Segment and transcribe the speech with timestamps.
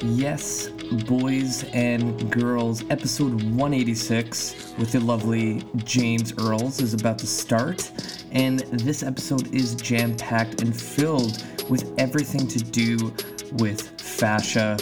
[0.00, 0.68] Yes,
[1.08, 7.90] boys and girls, episode 186 with the lovely James Earls is about to start.
[8.30, 13.12] And this episode is jam packed and filled with everything to do
[13.54, 14.78] with fascia,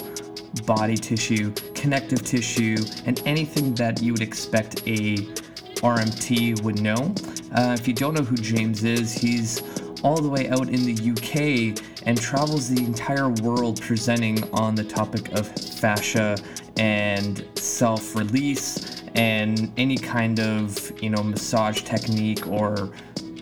[0.66, 2.76] body tissue, connective tissue,
[3.06, 5.16] and anything that you would expect a
[5.80, 7.14] RMT would know.
[7.54, 9.62] Uh, if you don't know who James is, he's
[10.02, 14.84] all the way out in the UK and travels the entire world presenting on the
[14.84, 16.36] topic of fascia
[16.76, 22.90] and self release and any kind of, you know, massage technique or,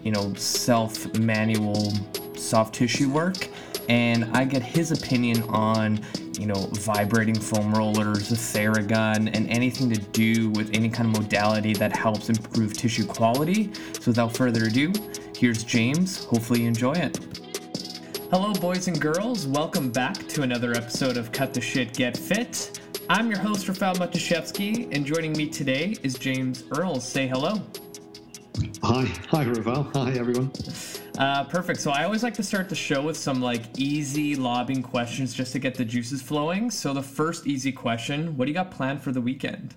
[0.02, 1.92] you know, self manual
[2.36, 3.48] soft tissue work.
[3.88, 6.00] And I get his opinion on,
[6.38, 11.22] you know, vibrating foam rollers, a Theragun, and anything to do with any kind of
[11.22, 13.70] modality that helps improve tissue quality.
[14.00, 14.92] So without further ado,
[15.36, 16.24] here's James.
[16.24, 17.18] Hopefully you enjoy it.
[18.30, 19.46] Hello, boys and girls.
[19.46, 22.80] Welcome back to another episode of Cut the Shit, Get Fit.
[23.10, 27.06] I'm your host, Rafal Matuszewski, and joining me today is James Earls.
[27.06, 27.62] Say hello.
[28.82, 29.92] Hi, hi, Rafal.
[29.94, 30.50] Hi, everyone.
[31.18, 31.80] Uh, perfect.
[31.80, 35.52] So I always like to start the show with some like easy lobbing questions just
[35.52, 36.70] to get the juices flowing.
[36.70, 39.74] So the first easy question: What do you got planned for the weekend?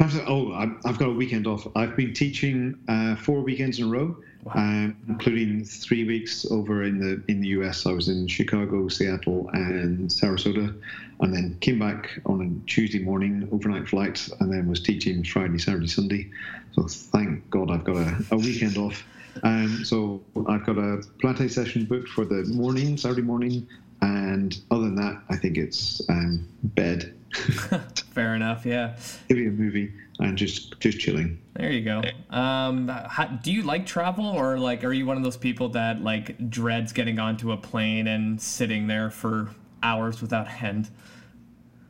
[0.00, 1.66] Oh, I've got a weekend off.
[1.74, 4.16] I've been teaching uh, four weekends in a row.
[4.54, 7.86] Um, including three weeks over in the in the US.
[7.86, 10.74] I was in Chicago, Seattle, and Sarasota,
[11.20, 15.58] and then came back on a Tuesday morning overnight flight, and then was teaching Friday,
[15.58, 16.28] Saturday, Sunday.
[16.72, 19.04] So thank God I've got a, a weekend off.
[19.42, 23.66] Um, so I've got a Pilates session booked for the morning, Saturday morning,
[24.00, 27.12] and other than that, I think it's um, bed.
[28.12, 28.64] Fair enough.
[28.64, 28.96] Yeah.
[29.28, 31.40] Maybe a movie and just just chilling.
[31.54, 32.02] There you go.
[32.30, 36.02] Um, how, do you like travel, or like, are you one of those people that
[36.02, 39.50] like dreads getting onto a plane and sitting there for
[39.82, 40.90] hours without end?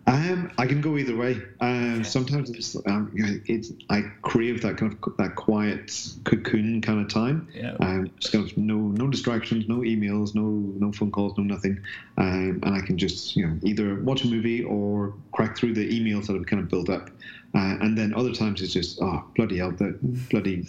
[0.09, 1.43] Um, I can go either way.
[1.61, 3.11] Um, sometimes it's, um,
[3.47, 7.49] it's I crave that kind of that quiet cocoon kind of time.
[7.53, 7.77] Yeah.
[7.81, 11.81] Um, just kind of no no distractions, no emails, no no phone calls, no nothing,
[12.19, 15.89] um, and I can just you know either watch a movie or crack through the
[15.89, 17.11] emails that have kind of built up.
[17.55, 20.65] Uh, and then other times it's just oh bloody hell that bloody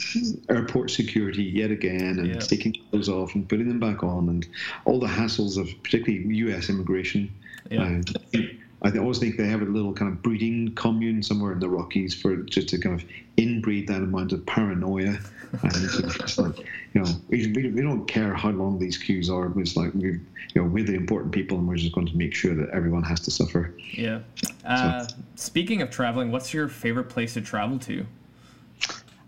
[0.50, 2.40] airport security yet again and yeah.
[2.40, 4.48] taking clothes off and putting them back on and
[4.86, 6.70] all the hassles of particularly U.S.
[6.70, 7.32] immigration.
[7.70, 7.84] Yeah.
[7.84, 8.04] Um,
[8.84, 12.14] I always think they have a little kind of breeding commune somewhere in the Rockies
[12.14, 13.08] for just to kind of
[13.38, 15.18] inbreed that amount of paranoia.
[15.64, 16.60] And it's like,
[16.94, 19.52] you know, we, we don't care how long these queues are.
[19.60, 20.22] It's like we, you
[20.56, 23.20] know, we're the important people, and we're just going to make sure that everyone has
[23.22, 23.74] to suffer.
[23.94, 24.20] Yeah.
[24.64, 25.16] Uh, so.
[25.36, 28.06] Speaking of traveling, what's your favorite place to travel to?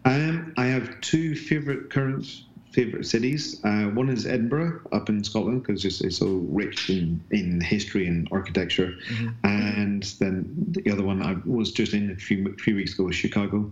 [0.06, 2.44] Um, I have two favorite current
[2.80, 3.60] favorite cities.
[3.66, 8.08] Uh, one is Edinburgh up in Scotland because it's, it's, so rich in, in history
[8.08, 8.96] and architecture.
[9.10, 9.28] Mm-hmm.
[9.44, 13.16] And then the other one I was just in a few few weeks ago was
[13.16, 13.70] Chicago.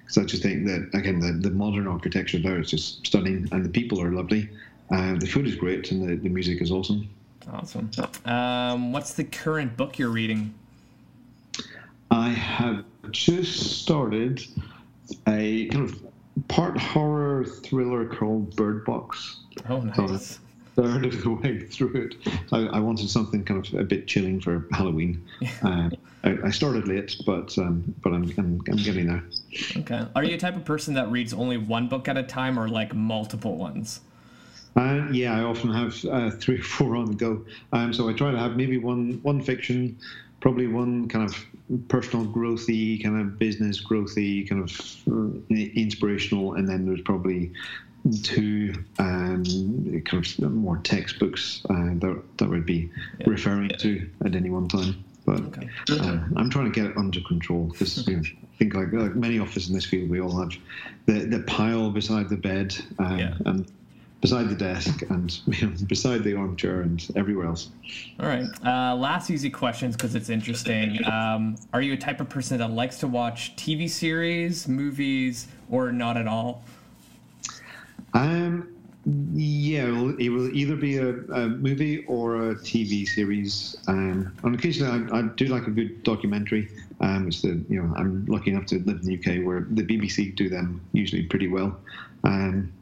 [0.00, 3.64] Because I just think that again the, the modern architecture there is just stunning and
[3.64, 4.50] the people are lovely.
[4.90, 7.08] Uh, the food is great and the, the music is awesome.
[7.50, 7.90] Awesome.
[8.26, 10.52] Um, what's the current book you're reading?
[12.10, 14.44] I have just started
[15.26, 16.10] a kind of
[16.48, 19.40] part horror thriller called Bird Box.
[19.68, 20.38] Oh, nice.
[20.76, 22.14] So third of the way through it.
[22.52, 25.24] I, I, wanted something kind of a bit chilling for Halloween.
[25.62, 25.90] Uh,
[26.24, 29.24] I, I, started late, but um, but I'm, I'm, I'm getting there.
[29.78, 30.06] Okay.
[30.14, 32.68] Are you a type of person that reads only one book at a time, or
[32.68, 34.00] like multiple ones?
[34.76, 37.44] Uh, yeah, I often have uh, three or four on the go.
[37.72, 39.98] Um, so I try to have maybe one one fiction,
[40.40, 41.34] probably one kind of
[41.88, 44.70] personal growthy, kind of business growthy, kind of
[45.10, 47.52] uh, inspirational, and then there's probably
[48.22, 49.44] two um,
[50.04, 53.26] kind of more textbooks uh, that that would be yeah.
[53.28, 55.04] referring to at any one time.
[55.26, 55.68] But okay.
[55.90, 59.14] uh, I'm trying to get it under control because you know, I think like, like,
[59.14, 60.52] many of us in this field, we all have
[61.06, 63.34] the the pile beside the bed uh, yeah.
[63.44, 63.70] and
[64.20, 67.70] beside the desk and you know, beside the armchair and everywhere else.
[68.18, 68.46] All right.
[68.64, 70.98] Uh, last easy questions because it's interesting.
[71.04, 75.92] Um, are you a type of person that likes to watch TV series, movies, or
[75.92, 76.62] not at all?
[78.12, 78.68] Um,
[79.32, 79.86] yeah,
[80.18, 83.76] it will either be a, a movie or a TV series.
[83.88, 86.68] Um, on occasion, I, I, do like a good documentary.
[87.00, 89.82] Um, it's the you know I'm lucky enough to live in the UK where the
[89.82, 91.78] BBC do them usually pretty well.
[92.24, 92.72] Um,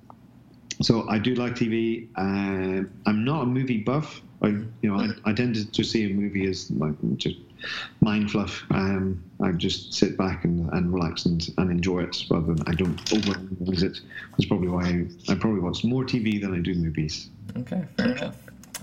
[0.81, 2.09] so I do like TV.
[2.17, 4.21] Uh, I'm not a movie buff.
[4.43, 7.37] I, you know, I, I tend to see a movie as like just
[8.01, 8.65] mind fluff.
[8.71, 12.75] Um, I just sit back and, and relax and, and enjoy it rather than I
[12.75, 14.01] don't overanalyze it.
[14.31, 17.29] That's probably why I, I probably watch more TV than I do movies.
[17.57, 18.37] Okay, fair enough.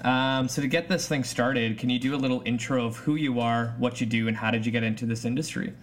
[0.03, 3.15] Um, so to get this thing started, can you do a little intro of who
[3.15, 5.73] you are, what you do, and how did you get into this industry?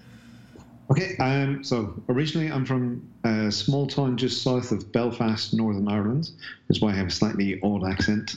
[0.91, 6.31] Okay, um, so originally I'm from a small town just south of Belfast, Northern Ireland.
[6.69, 8.35] That's why I have a slightly odd accent.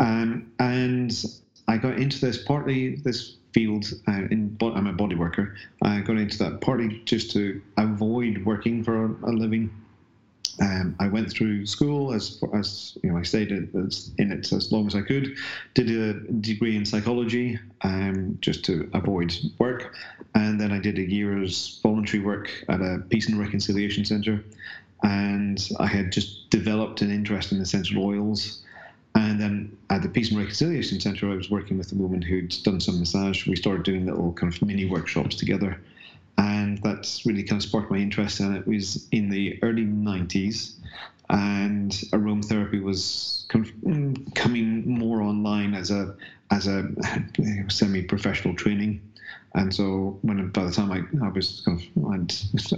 [0.00, 1.12] Um, and
[1.68, 5.54] I got into this partly this field uh, in I'm a body worker.
[5.82, 9.70] I got into that partly just to avoid working for a, a living
[10.60, 14.86] um, I went through school as as you know I stayed in it as long
[14.86, 15.36] as I could.
[15.74, 19.94] Did a degree in psychology um, just to avoid work,
[20.34, 24.44] and then I did a year's voluntary work at a peace and reconciliation centre.
[25.02, 28.60] And I had just developed an interest in essential oils.
[29.14, 32.56] And then at the Peace and Reconciliation Centre, I was working with a woman who'd
[32.62, 33.46] done some massage.
[33.46, 35.78] We started doing little kind of mini workshops together
[36.38, 38.66] and that's really kind of sparked my interest And it.
[38.66, 40.74] was in the early 90s,
[41.30, 46.14] and aromatherapy was kind mm, coming more online as a
[46.50, 46.88] as a
[47.68, 49.00] semi-professional training.
[49.54, 52.32] And so, when by the time I, I was kind of I'd,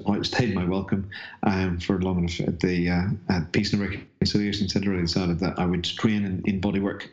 [0.09, 1.09] I'd stayed my welcome
[1.45, 5.59] um, for long enough at the uh, at Peace and Reconciliation Centre, I decided that
[5.59, 7.09] I would train in, in bodywork,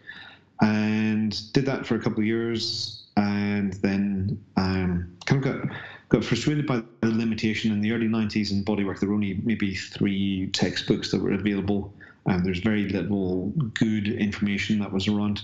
[0.62, 5.78] and did that for a couple of years, and then um, kind of got
[6.12, 9.00] got frustrated by the limitation in the early 90s in bodywork.
[9.00, 11.94] There were only maybe three textbooks that were available,
[12.26, 15.42] and there's very little good information that was around.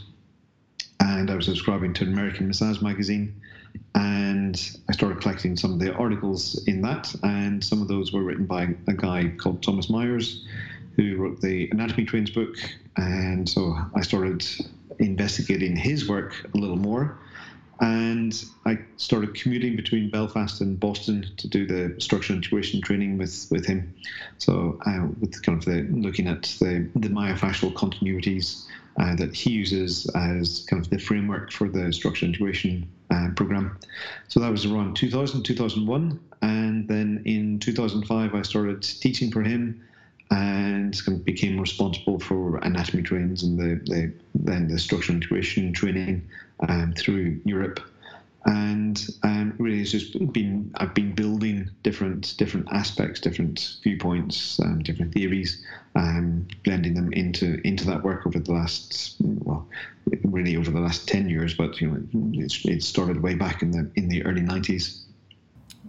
[1.00, 3.34] And I was subscribing to an American Massage magazine,
[3.96, 8.24] and I started collecting some of the articles in that, and some of those were
[8.24, 10.46] written by a guy called Thomas Myers,
[10.98, 12.56] who wrote the Anatomy Trains book.
[12.98, 14.46] And so I started
[15.00, 17.18] investigating his work a little more
[17.80, 23.48] and I started commuting between Belfast and Boston to do the structural integration training with,
[23.52, 23.94] with him.
[24.40, 28.66] So, uh, with kind of the looking at the, the myofascial continuities
[29.00, 33.78] uh, that he uses as kind of the framework for the structural integration uh, program.
[34.28, 36.20] So, that was around 2000, 2001.
[36.42, 39.82] And then in 2005, I started teaching for him
[40.30, 46.28] and became responsible for anatomy trains and the, the then the structural integration training
[46.68, 47.80] um, through Europe.
[48.46, 54.80] And um, really, it's just been I've been building different different aspects, different viewpoints, um,
[54.84, 55.66] different theories,
[55.96, 59.68] um, blending them into into that work over the last well,
[60.24, 61.56] really over the last ten years.
[61.56, 65.04] But you know, it's, it started way back in the in the early nineties.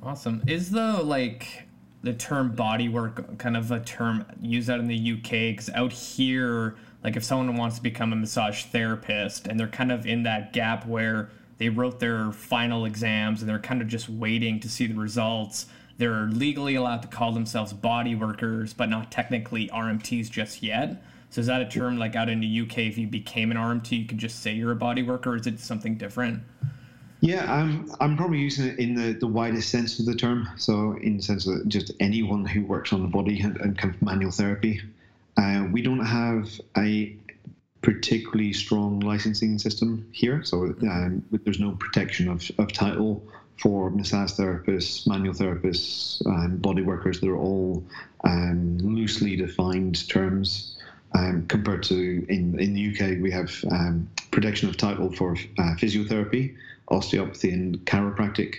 [0.02, 0.43] Awesome.
[0.49, 1.68] Is the like
[2.03, 6.77] the term bodywork kind of a term used out in the UK because out here,
[7.03, 10.53] like if someone wants to become a massage therapist and they're kind of in that
[10.53, 14.87] gap where they wrote their final exams and they're kind of just waiting to see
[14.87, 15.67] the results.
[15.99, 21.03] They're legally allowed to call themselves body workers, but not technically RMTs just yet.
[21.31, 22.79] So is that a term like out in the UK?
[22.79, 25.47] If you became an RMT, you could just say you're a body worker, or is
[25.49, 26.43] it something different?
[27.20, 30.49] Yeah, I'm I'm probably using it in the, the widest sense of the term.
[30.56, 33.94] So in the sense that just anyone who works on the body and, and kind
[33.94, 34.81] of manual therapy.
[35.37, 37.15] Uh, we don't have a
[37.81, 43.23] particularly strong licensing system here, so um, there's no protection of, of title
[43.56, 47.21] for massage therapists, manual therapists, and body workers.
[47.21, 47.85] They're all
[48.25, 50.76] um, loosely defined terms.
[51.14, 55.75] Um, compared to in in the UK, we have um, protection of title for uh,
[55.76, 56.55] physiotherapy,
[56.90, 58.56] osteopathy and chiropractic.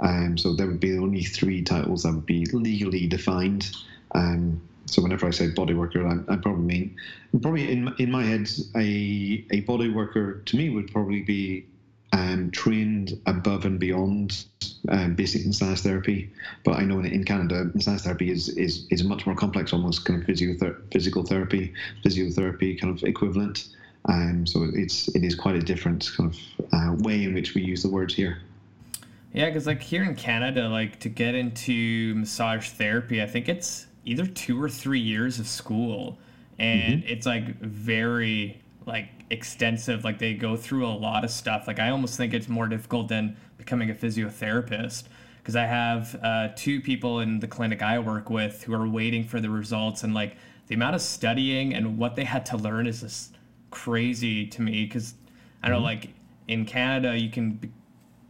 [0.00, 3.70] Um, so there would be only three titles that would be legally defined.
[4.12, 6.96] Um, so whenever I say body worker, I, I, probably mean
[7.40, 11.66] probably in in my head a a body worker to me would probably be
[12.12, 14.44] um, trained above and beyond
[14.88, 16.30] um, basic massage therapy.
[16.64, 20.04] But I know in, in, Canada, massage therapy is, is is much more complex, almost
[20.04, 21.72] kind of physical therapy,
[22.04, 23.68] physiotherapy kind of equivalent.
[24.06, 27.62] Um, so it's it is quite a different kind of uh, way in which we
[27.62, 28.38] use the words here.
[29.32, 33.86] Yeah, because like here in Canada, like to get into massage therapy, I think it's
[34.04, 36.18] either two or three years of school,
[36.58, 37.12] and mm-hmm.
[37.12, 40.02] it's like very like extensive.
[40.04, 41.66] Like they go through a lot of stuff.
[41.66, 45.04] Like I almost think it's more difficult than becoming a physiotherapist
[45.38, 49.24] because I have uh, two people in the clinic I work with who are waiting
[49.24, 52.86] for the results, and like the amount of studying and what they had to learn
[52.86, 53.36] is just
[53.70, 55.14] crazy to me because
[55.62, 55.82] I don't mm-hmm.
[55.82, 56.08] know, like
[56.48, 57.70] in Canada, you can be-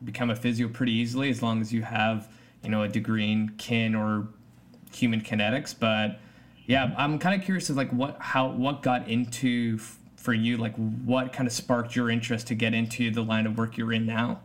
[0.05, 2.29] become a physio pretty easily as long as you have,
[2.63, 4.29] you know, a degree in kin or
[4.93, 5.75] human kinetics.
[5.79, 6.21] But
[6.67, 10.57] yeah, I'm kind of curious of like what, how, what got into f- for you,
[10.57, 13.93] like what kind of sparked your interest to get into the line of work you're
[13.93, 14.41] in now?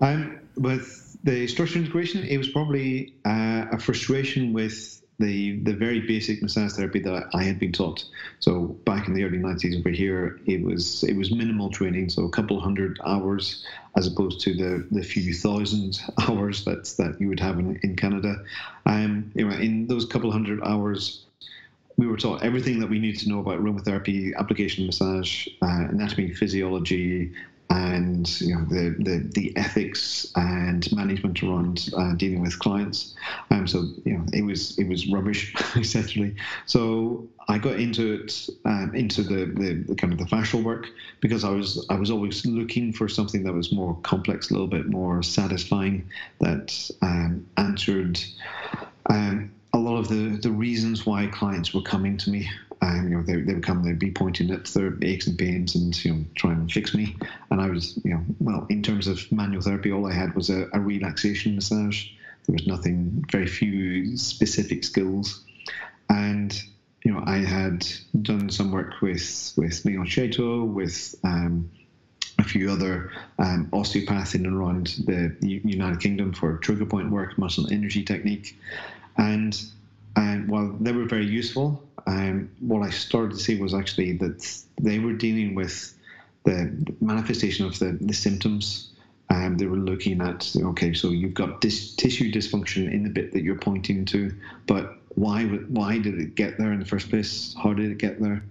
[0.00, 6.00] Um, with the structural integration, it was probably uh, a frustration with the the very
[6.00, 8.04] basic massage therapy that I had been taught.
[8.38, 12.24] So back in the early 90s over here, it was it was minimal training, so
[12.24, 17.28] a couple hundred hours as opposed to the the few thousand hours that that you
[17.28, 18.44] would have in, in Canada.
[18.86, 21.24] Um, know, in those couple hundred hours,
[21.96, 26.32] we were taught everything that we needed to know about aromatherapy, application massage, uh, anatomy,
[26.32, 27.32] physiology,
[27.70, 33.14] and you know the, the, the ethics and management around uh, dealing with clients.
[33.50, 36.34] Um, so you know it was it was rubbish essentially.
[36.66, 40.88] So I got into it um, into the, the, the, kind of the fascial work
[41.20, 44.66] because I was I was always looking for something that was more complex, a little
[44.66, 46.08] bit more satisfying,
[46.40, 48.20] that um, answered.
[49.10, 52.48] Um, a lot of the, the reasons why clients were coming to me
[52.80, 55.74] um, you know, they, they would come, they'd be pointing at their aches and pains
[55.74, 57.16] and, you know, try and fix me.
[57.50, 60.48] And I was, you know, well, in terms of manual therapy, all I had was
[60.50, 62.06] a, a relaxation massage.
[62.46, 65.44] There was nothing, very few specific skills.
[66.08, 66.60] And,
[67.04, 67.86] you know, I had
[68.22, 71.70] done some work with, with Leon Chaitow, with, um,
[72.40, 73.10] a few other
[73.40, 78.56] um, osteopaths in and around the United Kingdom for trigger point work, muscle energy technique.
[79.18, 79.60] And,
[80.16, 84.62] and while they were very useful, um, what I started to see was actually that
[84.80, 85.94] they were dealing with
[86.44, 88.90] the manifestation of the, the symptoms.
[89.30, 93.32] Um, they were looking at okay, so you've got dis- tissue dysfunction in the bit
[93.32, 94.32] that you're pointing to,
[94.66, 97.54] but why why did it get there in the first place?
[97.62, 98.42] How did it get there?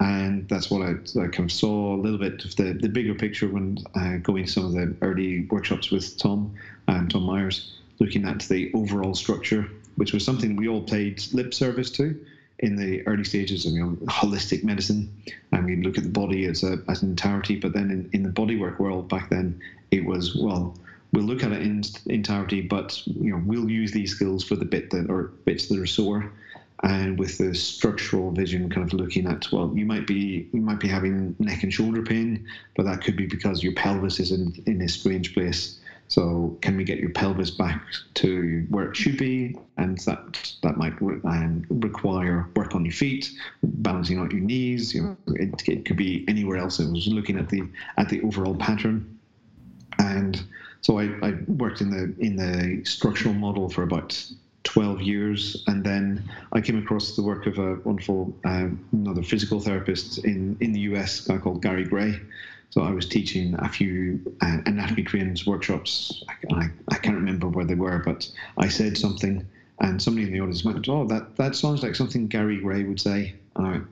[0.00, 0.90] And that's what I,
[1.22, 4.46] I kind of saw a little bit of the, the bigger picture when uh, going
[4.46, 6.54] some of the early workshops with Tom
[6.88, 11.52] and Tom Myers, looking at the overall structure, which was something we all paid lip
[11.52, 12.18] service to
[12.60, 15.10] in the early stages of you know, holistic medicine,
[15.52, 17.56] and we look at the body as a as an entirety.
[17.56, 19.60] But then in, in the bodywork world back then,
[19.90, 20.74] it was well,
[21.12, 24.64] we'll look at it in entirety, but you know we'll use these skills for the
[24.64, 26.32] bit that or bits that are sore,
[26.82, 30.80] and with the structural vision, kind of looking at well, you might be you might
[30.80, 34.54] be having neck and shoulder pain, but that could be because your pelvis is in
[34.66, 37.82] in a strange place so can we get your pelvis back
[38.14, 39.56] to where it should be?
[39.76, 43.30] And that that might um, require work on your feet,
[43.62, 44.94] balancing out your knees.
[44.94, 46.78] You know, it, it could be anywhere else.
[46.78, 49.18] It was looking at the at the overall pattern,
[49.98, 50.42] and
[50.80, 54.24] so I, I worked in the in the structural model for about
[54.66, 55.62] 12 years.
[55.66, 60.56] And then I came across the work of a wonderful, uh, another physical therapist in,
[60.60, 62.20] in the US, a guy called Gary Gray,
[62.70, 66.22] so I was teaching a few uh, anatomy trainings workshops.
[66.28, 69.46] I, I, I, can't remember where they were, but I said something,
[69.80, 73.00] and somebody in the audience went, "Oh, that that sounds like something Gary Gray would
[73.00, 73.86] say." And I, went,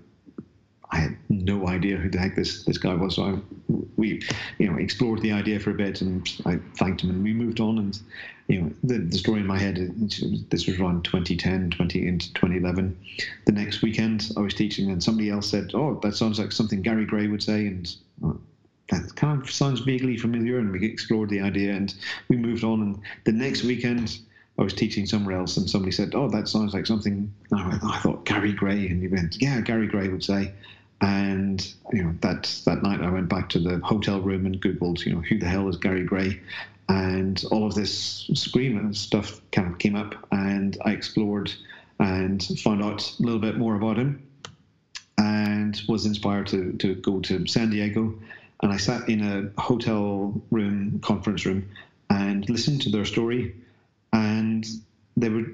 [0.91, 3.17] I had no idea who the heck this this guy was.
[3.17, 3.39] So I,
[3.97, 4.21] we,
[4.59, 7.61] you know, explored the idea for a bit, and I thanked him, and we moved
[7.61, 7.79] on.
[7.79, 7.99] And
[8.49, 9.77] you know, the, the story in my head,
[10.51, 12.97] this was around 2010, 20 into 2011.
[13.47, 16.83] The next weekend, I was teaching, and somebody else said, "Oh, that sounds like something
[16.83, 17.97] Gary Gray would say," and
[18.91, 21.95] that kind of sounds vaguely familiar, and we explored the idea, and
[22.29, 22.83] we moved on.
[22.83, 24.19] And the next weekend,
[24.59, 27.85] I was teaching somewhere else, and somebody said, "Oh, that sounds like something." I, went,
[27.85, 30.53] I thought Gary Gray, and he went, "Yeah, Gary Gray would say."
[31.01, 35.05] And you know that that night, I went back to the hotel room and googled,
[35.05, 36.41] you know, who the hell is Gary Gray,
[36.89, 41.53] and all of this scream and stuff kind of came up, and I explored
[41.99, 44.23] and found out a little bit more about him,
[45.19, 48.15] and was inspired to to go to San Diego
[48.63, 51.69] and I sat in a hotel room, conference room,
[52.11, 53.55] and listened to their story.
[54.13, 54.67] And
[55.17, 55.45] they were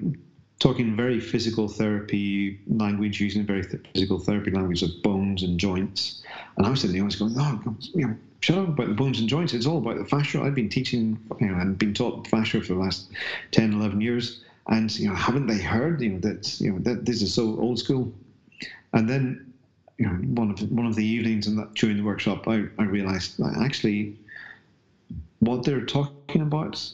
[0.59, 6.23] talking very physical therapy language, using very physical therapy language of bones and joints.
[6.55, 8.93] And I was sitting there, I was going, oh, you know, shut up about the
[8.93, 9.53] bones and joints.
[9.53, 10.41] It's all about the fascia.
[10.41, 13.11] I've been teaching, you know, and been taught fascia for the last
[13.51, 14.43] 10, 11 years.
[14.67, 17.59] And, you know, haven't they heard, you know, that, you know, that this is so
[17.59, 18.13] old school?
[18.93, 19.50] And then
[20.01, 22.63] you know, one of the, one of the evenings and that during the workshop, I,
[22.79, 24.15] I realized that actually
[25.37, 26.91] what they're talking about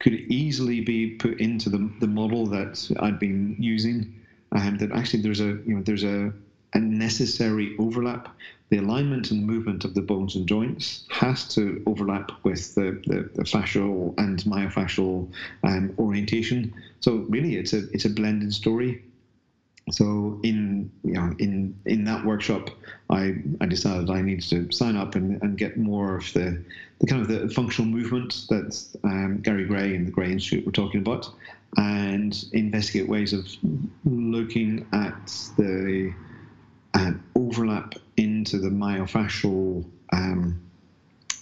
[0.00, 4.12] could easily be put into the, the model that I'd been using,
[4.50, 6.32] and that actually there's a you know there's a,
[6.74, 8.34] a necessary overlap.
[8.70, 13.30] The alignment and movement of the bones and joints has to overlap with the, the,
[13.36, 15.28] the fascial and myofascial
[15.62, 16.74] um, orientation.
[16.98, 19.02] So really, it's a it's a blended story
[19.90, 22.70] so in you know in in that workshop
[23.10, 26.60] i i decided i needed to sign up and, and get more of the
[26.98, 30.72] the kind of the functional movement that um, gary gray and the gray institute were
[30.72, 31.28] talking about
[31.76, 33.46] and investigate ways of
[34.04, 35.26] looking at
[35.56, 36.12] the
[36.94, 40.60] uh, overlap into the myofascial um,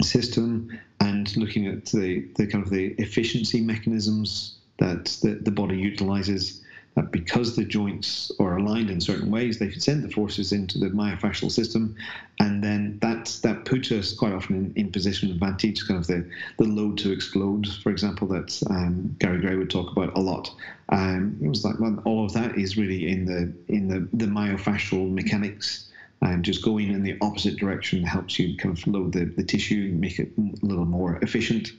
[0.02, 5.76] system and looking at the, the kind of the efficiency mechanisms that the, the body
[5.76, 6.63] utilizes
[6.94, 10.78] that because the joints are aligned in certain ways, they can send the forces into
[10.78, 11.96] the myofascial system,
[12.38, 16.06] and then that that puts us quite often in, in position of advantage, kind of
[16.06, 20.20] the, the load to explode, for example, that um, Gary Gray would talk about a
[20.20, 20.50] lot.
[20.90, 24.26] Um, it was like well, all of that is really in the in the, the
[24.26, 25.90] myofascial mechanics
[26.22, 29.92] and just going in the opposite direction helps you kind of load the, the tissue,
[29.92, 31.72] make it a little more efficient.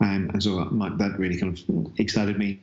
[0.00, 2.60] Um, and so that, that really kind of excited me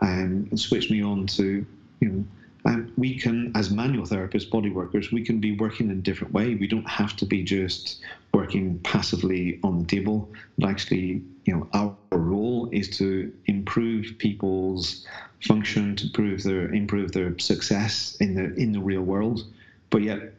[0.00, 1.64] um, and switched me on to,
[2.00, 2.24] you know,
[2.64, 6.32] um, we can, as manual therapists, body workers, we can be working in a different
[6.32, 6.54] way.
[6.54, 8.00] We don't have to be just
[8.32, 10.30] working passively on the table.
[10.58, 15.04] But actually, you know, our role is to improve people's
[15.42, 19.44] function, to improve their improve their success in the in the real world.
[19.90, 20.32] But yet,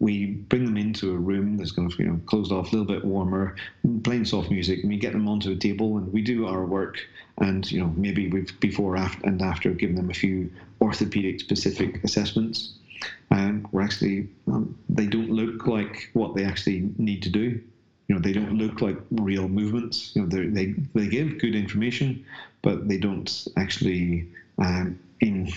[0.00, 2.92] we bring them into a room that's kind of you know closed off, a little
[2.92, 3.56] bit warmer,
[4.02, 6.98] playing soft music, and we get them onto a table and we do our work.
[7.38, 12.02] And you know maybe we've before after, and after given them a few orthopedic specific
[12.04, 12.72] assessments.
[13.30, 17.60] And we're actually um, they don't look like what they actually need to do.
[18.08, 20.12] You know they don't look like real movements.
[20.14, 22.24] You know they they give good information,
[22.62, 24.26] but they don't actually
[24.58, 25.52] um, in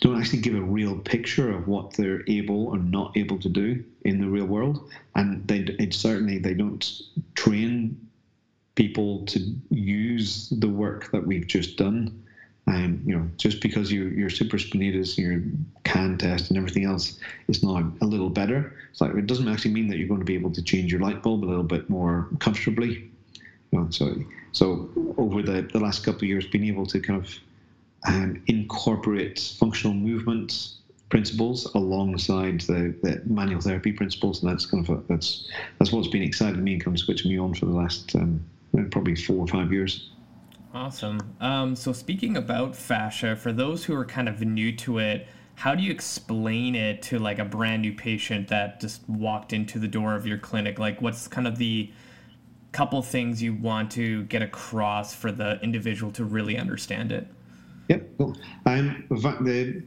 [0.00, 3.84] don't actually give a real picture of what they're able or not able to do
[4.02, 7.02] in the real world, and they certainly they don't
[7.34, 7.96] train
[8.74, 12.24] people to use the work that we've just done.
[12.66, 15.42] And you know, just because you, your supraspinatus, your
[15.84, 19.72] CAN test, and everything else is now a little better, it's like it doesn't actually
[19.72, 21.90] mean that you're going to be able to change your light bulb a little bit
[21.90, 23.08] more comfortably.
[23.72, 24.14] You know, so,
[24.52, 27.32] so over the, the last couple of years, being able to kind of
[28.06, 30.74] um, incorporate functional movement
[31.10, 36.08] principles alongside the, the, manual therapy principles, and that's kind of a, that's that's what's
[36.08, 38.42] been exciting me and kind of switching me on for the last um,
[38.90, 40.10] probably four or five years.
[40.72, 41.20] Awesome.
[41.40, 45.26] Um, so speaking about fascia, for those who are kind of new to it,
[45.56, 49.78] how do you explain it to like a brand new patient that just walked into
[49.78, 50.78] the door of your clinic?
[50.78, 51.90] Like, what's kind of the
[52.72, 57.26] couple things you want to get across for the individual to really understand it?
[57.90, 58.36] Yep, cool.
[58.66, 59.06] Um,
[59.44, 59.84] the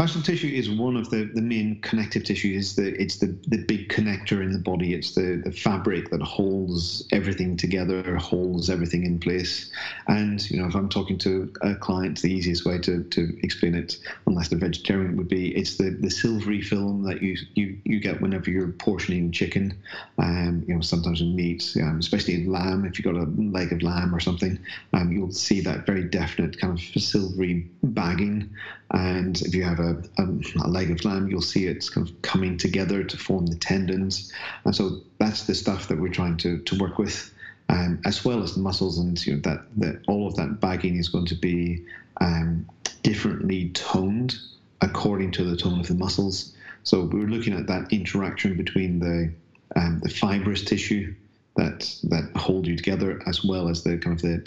[0.00, 2.68] Fascial tissue is one of the, the main connective tissues.
[2.68, 4.94] It's The, it's the, the big connector in the body.
[4.94, 9.70] It's the, the fabric that holds everything together, holds everything in place.
[10.08, 13.74] And, you know, if I'm talking to a client, the easiest way to, to explain
[13.74, 18.00] it, unless they're vegetarian, would be it's the, the silvery film that you, you, you
[18.00, 19.74] get whenever you're portioning chicken.
[20.16, 23.70] Um, you know, sometimes in meat, um, especially in lamb, if you've got a leg
[23.70, 24.58] of lamb or something,
[24.94, 28.48] um, you'll see that very definite kind of silvery bagging.
[28.92, 30.26] And if you have a, a,
[30.64, 34.32] a, leg of lamb, you'll see it's kind of coming together to form the tendons.
[34.64, 37.32] And so that's the stuff that we're trying to, to work with,
[37.68, 38.98] um, as well as the muscles.
[38.98, 41.84] And you know, that, that all of that bagging is going to be
[42.20, 42.66] um,
[43.02, 44.38] differently toned
[44.80, 46.54] according to the tone of the muscles.
[46.82, 49.32] So we're looking at that interaction between the
[49.76, 51.14] um, the fibrous tissue
[51.56, 54.44] that that hold you together, as well as the kind of the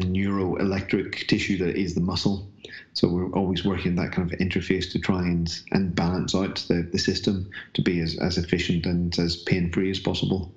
[0.00, 2.48] neuroelectric tissue that is the muscle.
[2.92, 6.88] So we're always working that kind of interface to try and, and balance out the,
[6.92, 10.52] the system to be as, as efficient and as pain free as possible.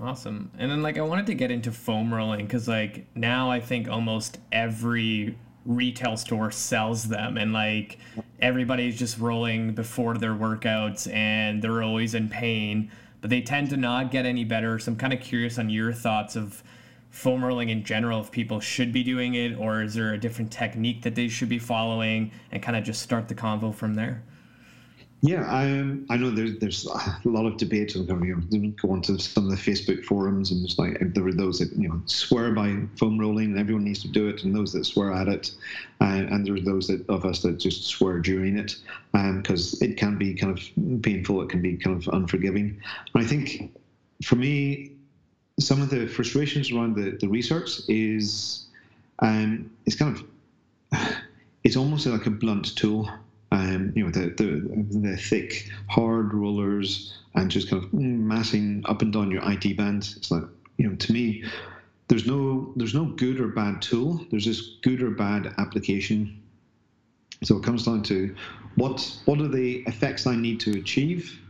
[0.00, 0.50] Awesome.
[0.58, 3.88] And then like I wanted to get into foam rolling because like now I think
[3.88, 5.36] almost every
[5.66, 7.98] retail store sells them and like
[8.40, 13.76] everybody's just rolling before their workouts and they're always in pain, but they tend to
[13.76, 14.78] not get any better.
[14.78, 16.62] So I'm kind of curious on your thoughts of
[17.10, 20.50] foam rolling in general if people should be doing it or is there a different
[20.50, 24.22] technique that they should be following and kind of just start the convo from there?
[25.22, 25.64] Yeah i
[26.08, 29.50] i know there's there's a lot of debate on you know go onto some of
[29.50, 33.18] the facebook forums and it's like there are those that you know swear by foam
[33.18, 35.52] rolling and everyone needs to do it and those that swear at it
[36.00, 38.76] uh, and there are those that, of us that just swear during it
[39.12, 42.80] because um, it can be kind of painful it can be kind of unforgiving.
[43.14, 43.76] And i think
[44.24, 44.89] for me
[45.60, 48.66] some of the frustrations around the, the research is
[49.20, 51.08] um, it's kind of
[51.64, 53.08] it's almost like a blunt tool.
[53.52, 59.02] Um, you know, the, the the thick, hard rollers and just kind of massing up
[59.02, 60.14] and down your IT band.
[60.16, 60.44] It's like
[60.76, 61.44] you know, to me,
[62.08, 64.24] there's no there's no good or bad tool.
[64.30, 66.40] There's just good or bad application.
[67.42, 68.34] So it comes down to
[68.76, 71.40] what what are the effects I need to achieve,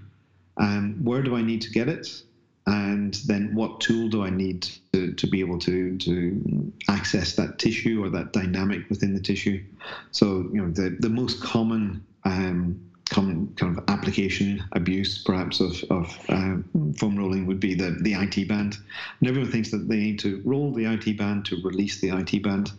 [0.57, 2.23] and um, where do I need to get it,
[2.70, 7.59] and then what tool do I need to, to be able to to access that
[7.59, 9.64] tissue or that dynamic within the tissue?
[10.12, 15.83] So you know the the most common um, common kind of application abuse, perhaps, of,
[15.90, 16.57] of uh,
[16.96, 18.79] foam rolling would be the, the IT band.
[19.18, 22.42] And everyone thinks that they need to roll the IT band to release the IT
[22.42, 22.73] band.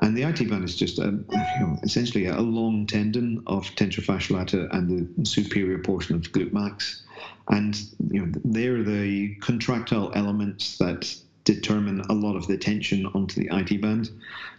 [0.00, 4.04] And the IT band is just a, you know, essentially a long tendon of tensor
[4.04, 7.02] fasciae lata and the superior portion of glute max.
[7.48, 13.40] And you know, they're the contractile elements that determine a lot of the tension onto
[13.40, 14.10] the IT band.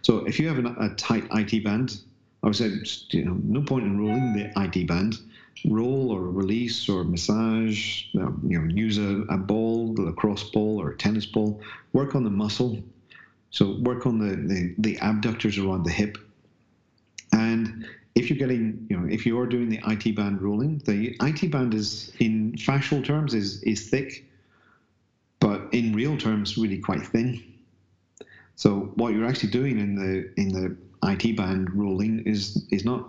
[0.02, 2.00] So if you have an, a tight IT band,
[2.50, 2.72] I say,
[3.12, 5.20] you know, no point in rolling the IT band.
[5.66, 10.92] Roll or release or massage, you know, use a, a ball, a lacrosse ball or
[10.92, 11.60] a tennis ball.
[11.94, 12.78] Work on the muscle.
[13.50, 16.18] So work on the, the, the abductors around the hip.
[17.32, 21.16] And if you're getting, you know, if you are doing the IT band rolling, the
[21.22, 24.26] IT band is, in fascial terms, is is thick,
[25.40, 27.42] but in real terms, really quite thin.
[28.56, 33.08] So what you're actually doing in the in the IT band rolling is is not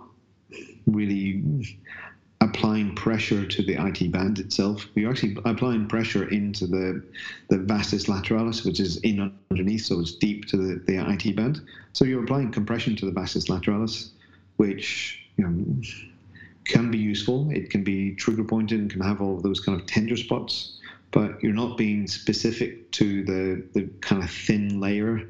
[0.85, 1.77] really
[2.41, 4.85] applying pressure to the IT band itself.
[4.95, 7.03] You're actually applying pressure into the
[7.49, 11.61] the vastus lateralis, which is in underneath, so it's deep to the, the IT band.
[11.93, 14.11] So you're applying compression to the vastus lateralis,
[14.57, 15.81] which you know
[16.65, 17.49] can be useful.
[17.51, 20.79] It can be trigger pointed and can have all those kind of tender spots,
[21.11, 25.27] but you're not being specific to the the kind of thin layer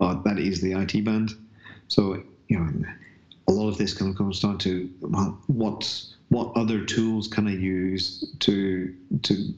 [0.00, 1.34] uh, that is the IT band.
[1.88, 2.70] So you know,
[3.48, 7.46] a lot of this kind of comes down to well, what what other tools can
[7.46, 9.54] I use to to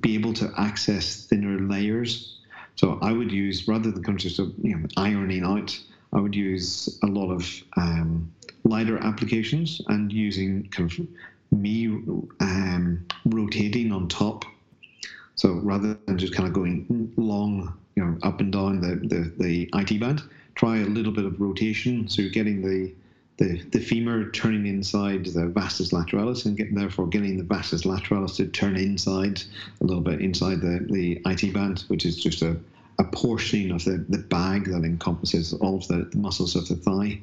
[0.00, 2.38] be able to access thinner layers.
[2.76, 5.78] So I would use rather than kind of you know ironing out,
[6.12, 8.32] I would use a lot of um,
[8.64, 11.06] lighter applications and using kind of
[11.52, 11.86] me
[12.40, 14.44] um, rotating on top.
[15.34, 19.32] So rather than just kind of going long, you know, up and down the, the,
[19.36, 20.22] the IT band,
[20.56, 22.08] try a little bit of rotation.
[22.08, 22.92] So you're getting the
[23.38, 28.46] the, the femur turning inside the vastus lateralis and therefore getting the vastus lateralis to
[28.46, 29.42] turn inside
[29.82, 32.56] a little bit inside the, the IT band, which is just a,
[32.98, 36.76] a portion of the, the bag that encompasses all of the, the muscles of the
[36.76, 37.20] thigh.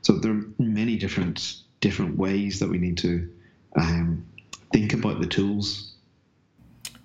[0.00, 3.28] So there are many different different ways that we need to
[3.76, 4.26] um,
[4.72, 5.92] think about the tools.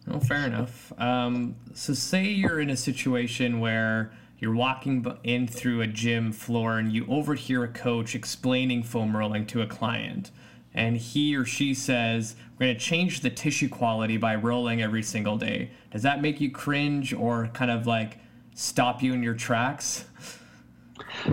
[0.08, 0.94] Well, fair enough.
[1.00, 6.78] Um, so, say you're in a situation where you're walking in through a gym floor
[6.78, 10.32] and you overhear a coach explaining foam rolling to a client,
[10.74, 15.04] and he or she says, We're going to change the tissue quality by rolling every
[15.04, 15.72] single day.
[15.92, 18.18] Does that make you cringe or kind of like
[18.54, 20.06] stop you in your tracks?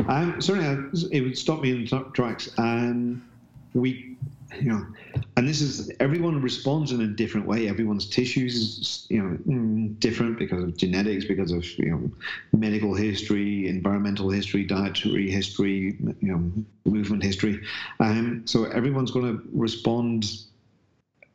[0.09, 2.51] Um, certainly, it would stop me in tracks.
[2.57, 3.21] And
[3.75, 4.17] we
[4.61, 4.87] you know,
[5.37, 7.69] and this is everyone responds in a different way.
[7.69, 12.11] Everyone's tissues is you know mm, different because of genetics, because of you know
[12.59, 16.53] medical history, environmental history, dietary history, you know
[16.85, 17.61] movement history.
[18.01, 20.27] Um, so everyone's going to respond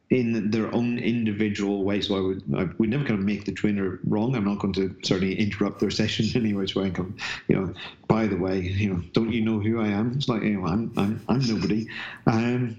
[0.10, 2.00] in their own individual way.
[2.00, 4.36] So I would I would never kind of make the trainer wrong.
[4.36, 7.74] I'm not going to certainly interrupt their session in any which way come, you know,
[8.08, 10.14] by the way, you know, don't you know who I am?
[10.16, 11.88] It's like, you know, I'm I'm I'm nobody.
[12.28, 12.78] Um,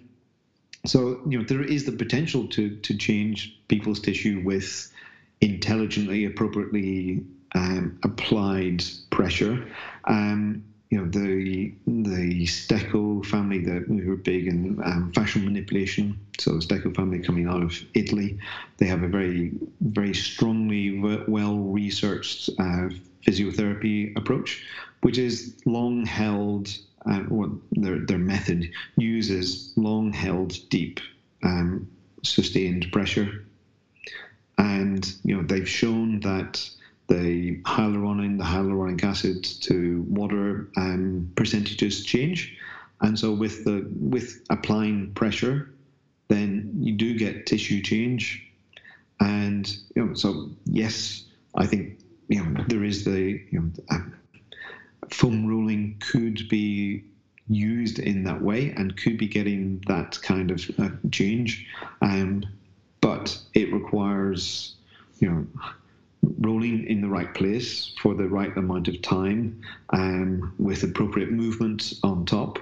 [0.87, 4.91] so you know there is the potential to to change people's tissue with
[5.41, 9.67] intelligently, appropriately um, applied pressure.
[10.05, 16.19] Um, you know the the Stecco family that were big in um, fascial manipulation.
[16.39, 18.39] So the Stecco family coming out of Italy,
[18.79, 22.89] they have a very very strongly well researched uh,
[23.27, 24.65] physiotherapy approach,
[25.03, 26.71] which is long held
[27.09, 27.23] uh,
[27.73, 31.01] their, their method uses long held deep
[31.43, 31.89] um,
[32.23, 33.45] sustained pressure.
[34.59, 36.69] And you know they've shown that
[37.07, 42.55] the hyaluronan, the hyaluronic acid to water um, percentages change,
[43.01, 45.71] and so with the with applying pressure,
[46.27, 48.45] then you do get tissue change,
[49.21, 53.97] and you know so yes, I think you know there is the you know
[55.11, 57.05] foam rolling could be
[57.49, 61.67] used in that way and could be getting that kind of uh, change.
[62.03, 62.45] Um,
[63.01, 64.75] but it requires,
[65.19, 65.47] you know,
[66.41, 71.95] rolling in the right place for the right amount of time um, with appropriate movement
[72.03, 72.59] on top.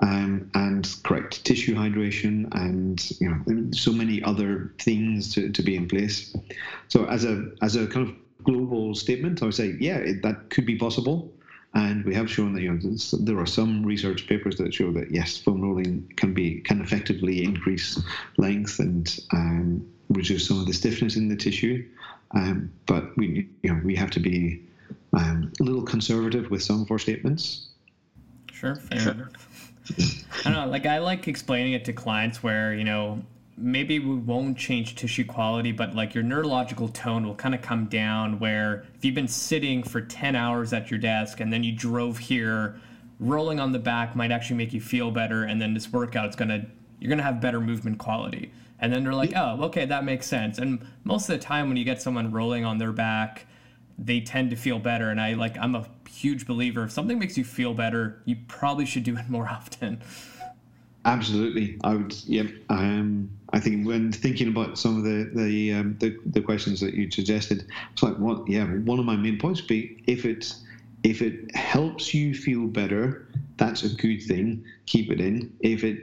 [0.00, 5.74] Um, and correct tissue hydration and you know so many other things to, to be
[5.74, 6.36] in place
[6.88, 10.50] so as a as a kind of global statement i would say yeah it, that
[10.50, 11.32] could be possible
[11.76, 15.10] and we have shown that you know there are some research papers that show that
[15.10, 18.02] yes, foam rolling can be can effectively increase
[18.38, 21.86] length and um, reduce some of the stiffness in the tissue.
[22.30, 24.62] Um, but we you know we have to be
[25.12, 27.66] um, a little conservative with some of our statements.
[28.50, 29.12] Sure, fair sure.
[29.12, 29.72] enough.
[30.46, 30.66] I don't know.
[30.68, 33.22] Like I like explaining it to clients where you know
[33.56, 37.86] maybe we won't change tissue quality, but like your neurological tone will kind of come
[37.86, 38.38] down.
[38.38, 42.18] Where if you've been sitting for 10 hours at your desk and then you drove
[42.18, 42.80] here,
[43.18, 45.44] rolling on the back might actually make you feel better.
[45.44, 46.66] And then this workout is going to,
[47.00, 48.52] you're going to have better movement quality.
[48.78, 50.58] And then they're like, oh, okay, that makes sense.
[50.58, 53.46] And most of the time when you get someone rolling on their back,
[53.98, 55.10] they tend to feel better.
[55.10, 58.86] And I like, I'm a huge believer if something makes you feel better, you probably
[58.86, 60.02] should do it more often.
[61.04, 62.14] Absolutely, I would.
[62.26, 62.48] Yep.
[62.68, 66.94] Um, I think when thinking about some of the the, um, the, the questions that
[66.94, 68.48] you suggested, it's like what?
[68.48, 70.54] Yeah, one of my main points would be if it
[71.02, 74.64] if it helps you feel better, that's a good thing.
[74.86, 75.52] Keep it in.
[75.60, 75.98] If it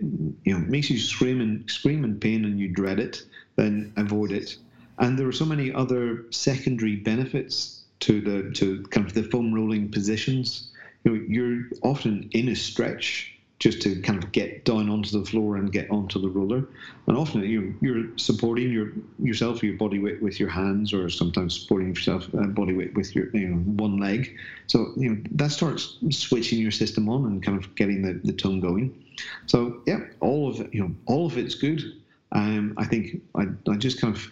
[0.45, 3.23] you know makes you scream and scream in pain and you dread it,
[3.55, 4.55] then avoid it.
[4.99, 9.53] And there are so many other secondary benefits to the to kind of the foam
[9.53, 10.69] rolling positions.
[11.03, 13.32] You know, you're often in a stretch
[13.63, 16.67] just to kind of get down onto the floor and get onto the roller.
[17.07, 21.61] And often you, you're supporting your yourself, your body weight with your hands, or sometimes
[21.61, 24.37] supporting yourself uh, body weight with your you know one leg.
[24.67, 28.33] So you know that starts switching your system on and kind of getting the, the
[28.33, 29.01] tone going.
[29.45, 31.81] So yeah, all of you know all of it's good.
[32.33, 34.29] Um, I think I, I just kind of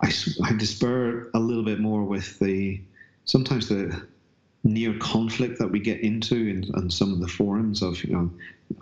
[0.00, 2.80] I, I despair a little bit more with the
[3.26, 4.08] sometimes the
[4.64, 8.30] near conflict that we get into in, in some of the forums of you know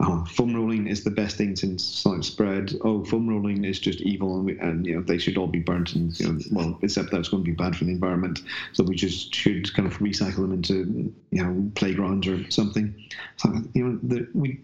[0.00, 2.74] oh, foam rolling is the best thing since sliced bread.
[2.82, 5.58] Oh, foam rolling is just evil, and, we, and, you know they should all be
[5.58, 5.94] burnt.
[5.94, 8.42] And you know, well, except that's going to be bad for the environment.
[8.72, 12.94] So we just should kind of recycle them into you know playgrounds or something.
[13.36, 14.60] So you know, the, we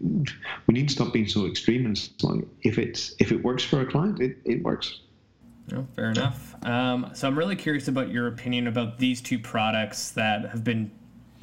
[0.67, 1.87] we need to stop being so extreme.
[1.87, 5.01] And like if it's if it works for a client, it, it works.
[5.75, 6.55] Oh, fair enough.
[6.65, 10.93] Um, so I'm really curious about your opinion about these two products that have been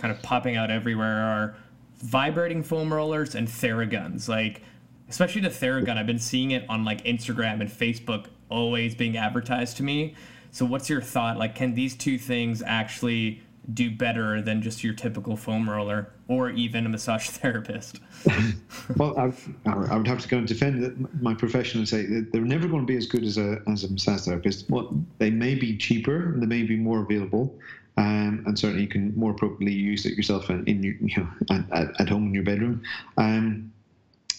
[0.04, 1.24] kind of popping out everywhere.
[1.24, 1.56] Are
[2.00, 4.28] vibrating foam rollers and Theraguns.
[4.28, 4.62] Like,
[5.10, 9.78] especially the Theragun, I've been seeing it on like Instagram and Facebook always being advertised
[9.78, 10.14] to me.
[10.52, 11.38] So, what's your thought?
[11.38, 13.42] Like, can these two things actually
[13.74, 18.02] do better than just your typical foam roller or even a massage therapist?
[18.98, 22.68] well, I've, I would have to go and defend my profession and say they're never
[22.68, 24.70] going to be as good as a, as a massage therapist.
[24.70, 27.58] Well, they may be cheaper and they may be more available,
[27.98, 31.16] um, and certainly you can more appropriately use it yourself in, in your, you
[31.50, 32.82] know, at, at home in your bedroom.
[33.18, 33.72] Um,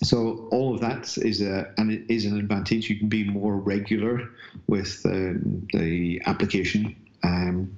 [0.03, 2.90] so all of that is a and it is an advantage.
[2.90, 4.29] You can be more regular
[4.67, 5.38] with uh,
[5.73, 6.95] the application.
[7.23, 7.75] Um,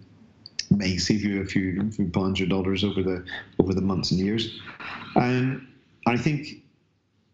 [0.71, 3.25] may save you a few, few pounds or dollars over the
[3.61, 4.61] over the months and years.
[5.15, 5.67] And
[6.07, 6.62] I think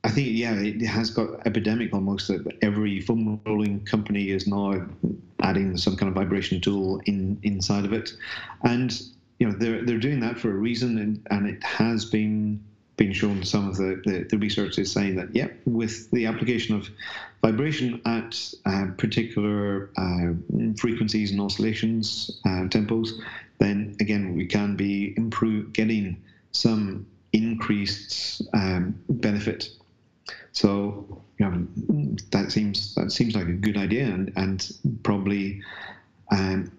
[0.05, 4.85] I think yeah, it has got epidemic almost that every foam rolling company is now
[5.41, 8.13] adding some kind of vibration tool in inside of it,
[8.65, 9.01] and
[9.39, 12.61] you know they're they're doing that for a reason, and, and it has been
[12.97, 13.45] been shown.
[13.45, 16.89] Some of the, the, the research is saying that yeah, with the application of
[17.41, 20.33] vibration at uh, particular uh,
[20.79, 23.11] frequencies and oscillations uh, tempos,
[23.59, 29.71] then again we can be improve getting some increased um, benefit
[30.53, 31.67] so you know,
[32.31, 35.63] that seems that seems like a good idea, and and probably
[36.31, 36.71] um,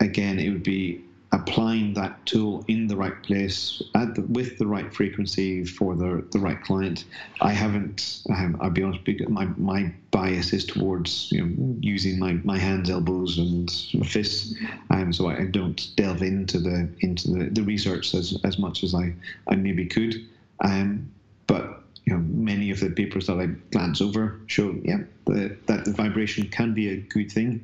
[0.00, 4.66] again it would be applying that tool in the right place at the, with the
[4.66, 7.04] right frequency for the, the right client.
[7.42, 12.34] I haven't, um, I'll be honest, my, my bias is towards you know, using my,
[12.44, 13.70] my hands, elbows, and
[14.06, 14.54] fists,
[14.90, 18.94] um, so I, don't delve into the into the, the research as, as much as
[18.94, 19.14] I,
[19.48, 20.26] I maybe could.
[20.60, 21.10] Um,
[21.46, 21.77] but
[22.08, 25.92] you know, many of the papers that I glance over show, yeah, the, that the
[25.92, 27.62] vibration can be a good thing.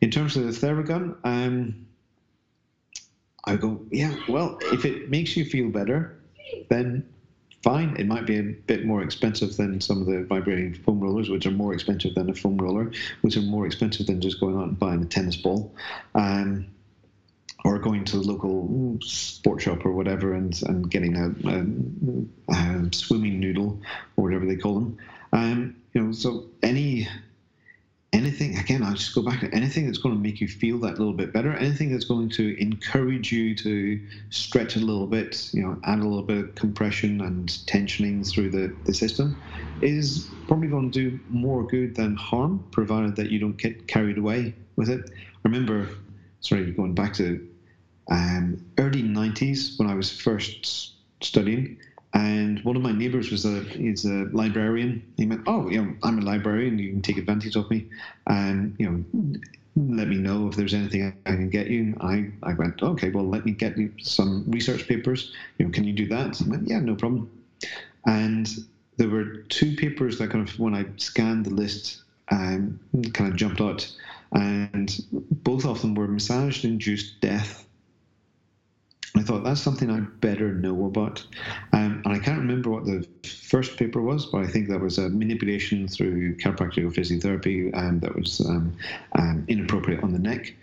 [0.00, 1.86] In terms of the Theragun, um,
[3.44, 6.16] I go, yeah, well, if it makes you feel better,
[6.70, 7.06] then
[7.62, 7.94] fine.
[7.98, 11.44] It might be a bit more expensive than some of the vibrating foam rollers, which
[11.44, 14.68] are more expensive than a foam roller, which are more expensive than just going out
[14.68, 15.70] and buying a tennis ball.
[16.14, 16.66] Um,
[17.64, 22.92] or going to the local sport shop or whatever and, and getting a, a, a
[22.92, 23.80] swimming noodle
[24.16, 24.98] or whatever they call them.
[25.32, 27.08] Um, you know, so any
[28.12, 30.98] anything again, I'll just go back to anything that's going to make you feel that
[30.98, 35.62] little bit better, anything that's going to encourage you to stretch a little bit, you
[35.62, 39.40] know, add a little bit of compression and tensioning through the, the system,
[39.80, 44.18] is probably going to do more good than harm, provided that you don't get carried
[44.18, 45.10] away with it.
[45.42, 45.88] Remember,
[46.40, 47.48] sorry, going back to
[48.10, 51.78] um, early 90s when I was first studying.
[52.14, 55.02] And one of my neighbors was a he's a librarian.
[55.16, 56.78] He went, "Oh, you know, I'm a librarian.
[56.78, 57.86] You can take advantage of me,
[58.26, 59.38] and you know,
[59.76, 63.26] let me know if there's anything I can get you." I, I went, "Okay, well,
[63.26, 65.32] let me get you some research papers.
[65.58, 67.30] You know, can you do that?" He went, "Yeah, no problem."
[68.06, 68.46] And
[68.98, 72.78] there were two papers that kind of, when I scanned the list, um,
[73.14, 73.90] kind of jumped out,
[74.32, 74.94] and
[75.44, 77.66] both of them were massage induced death.
[79.14, 81.24] I thought that's something I better know about.
[81.72, 84.96] Um, and I can't remember what the first paper was, but I think that was
[84.98, 88.74] a manipulation through chiropractic or physiotherapy and that was um,
[89.12, 90.54] um, inappropriate on the neck.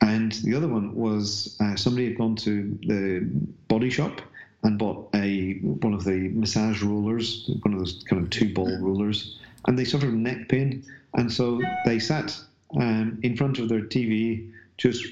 [0.00, 3.28] And the other one was uh, somebody had gone to the
[3.68, 4.20] body shop
[4.62, 8.78] and bought a one of the massage rollers, one of those kind of two ball
[8.80, 12.38] rollers, and they suffered neck pain, and so they sat
[12.76, 15.06] um, in front of their TV, just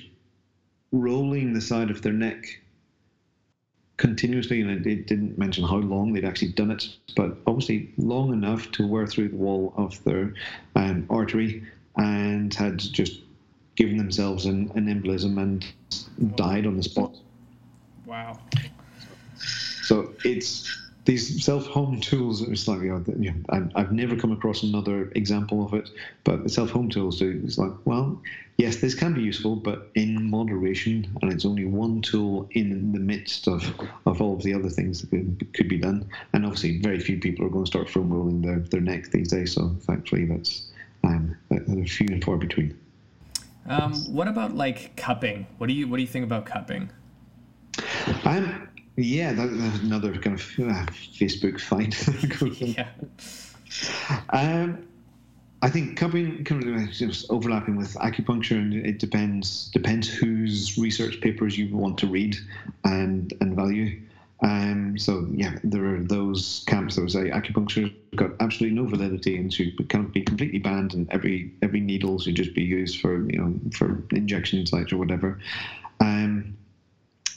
[0.92, 2.60] rolling the side of their neck
[3.96, 8.70] continuously, and it didn't mention how long they'd actually done it, but obviously long enough
[8.72, 10.34] to wear through the wall of their
[10.74, 11.62] um, artery,
[11.96, 13.20] and had just
[13.76, 15.66] given themselves an, an embolism and
[16.36, 17.14] died on the spot.
[18.06, 18.38] Wow.
[19.82, 22.42] So it's these self-home tools.
[22.42, 25.90] It's like you know, I've never come across another example of it,
[26.24, 27.40] but the self-home tools do.
[27.44, 28.20] It's like, well,
[28.56, 32.98] yes, this can be useful, but in moderation, and it's only one tool in the
[32.98, 33.64] midst of,
[34.06, 35.10] of all of the other things that
[35.54, 36.08] could, be done.
[36.32, 39.28] And obviously, very few people are going to start foam rolling their, their neck these
[39.28, 39.54] days.
[39.54, 40.68] So thankfully, that's
[41.04, 41.36] um,
[41.86, 42.78] few and far between.
[43.66, 45.46] Um, what about like cupping?
[45.58, 46.90] What do you what do you think about cupping?
[48.24, 51.96] Um, yeah, that, that's another kind of uh, Facebook fight.
[52.60, 52.88] yeah.
[54.30, 54.86] Um,
[55.62, 61.20] I think cupping kind of just overlapping with acupuncture, and it depends depends whose research
[61.22, 62.36] papers you want to read
[62.84, 64.00] and and value.
[64.42, 69.38] Um, so yeah, there are those camps that would say acupuncture got absolutely no validity
[69.38, 69.84] and should be
[70.22, 74.66] completely banned, and every every needle should just be used for you know for injection
[74.66, 75.40] sites or whatever.
[76.00, 76.58] Um,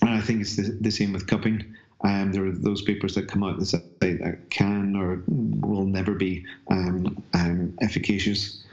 [0.07, 1.63] and I think it's the, the same with cupping.
[2.03, 6.13] Um, there are those papers that come out that say that can or will never
[6.13, 8.63] be um, um, efficacious.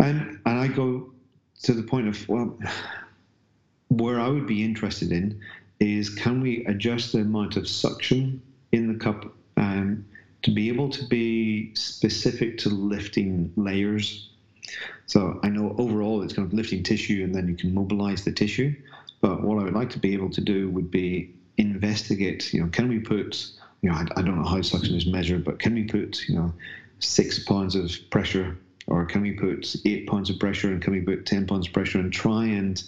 [0.00, 1.10] And, and I go
[1.62, 2.58] to the point of, well,
[3.88, 5.38] where I would be interested in
[5.80, 8.40] is can we adjust the amount of suction
[8.72, 10.04] in the cup um,
[10.42, 14.28] to be able to be specific to lifting layers?
[15.06, 18.32] So I know overall it's kind of lifting tissue and then you can mobilize the
[18.32, 18.74] tissue.
[19.22, 22.68] But what I would like to be able to do would be investigate, you know,
[22.68, 23.46] can we put,
[23.80, 26.34] you know, I, I don't know how suction is measured, but can we put, you
[26.34, 26.52] know,
[26.98, 31.00] six pounds of pressure or can we put eight pounds of pressure and can we
[31.00, 32.82] put 10 pounds of pressure and try and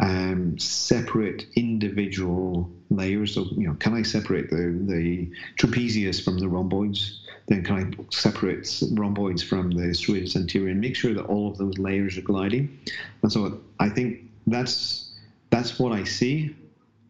[0.00, 3.34] um, separate individual layers.
[3.34, 7.20] So, you know, can I separate the, the trapezius from the rhomboids?
[7.48, 11.58] Then can I separate rhomboids from the serratus anterior and make sure that all of
[11.58, 12.78] those layers are gliding?
[13.22, 15.07] And so I think that's
[15.50, 16.54] that's what I see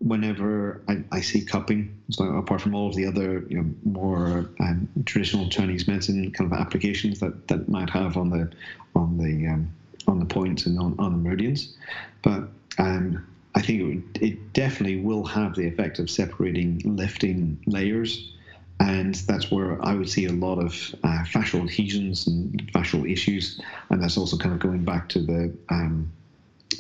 [0.01, 2.01] whenever I, I see cupping.
[2.11, 6.53] So apart from all of the other, you know, more um, traditional Chinese medicine kind
[6.53, 8.51] of applications that, that might have on the
[8.95, 9.71] on the um,
[10.07, 11.77] on the points and on, on the meridians,
[12.23, 12.49] but
[12.79, 18.33] um, I think it, would, it definitely will have the effect of separating lifting layers.
[18.81, 20.73] And that's where I would see a lot of
[21.03, 23.61] uh, fascial adhesions and fascial issues.
[23.91, 26.13] And that's also kind of going back to the um,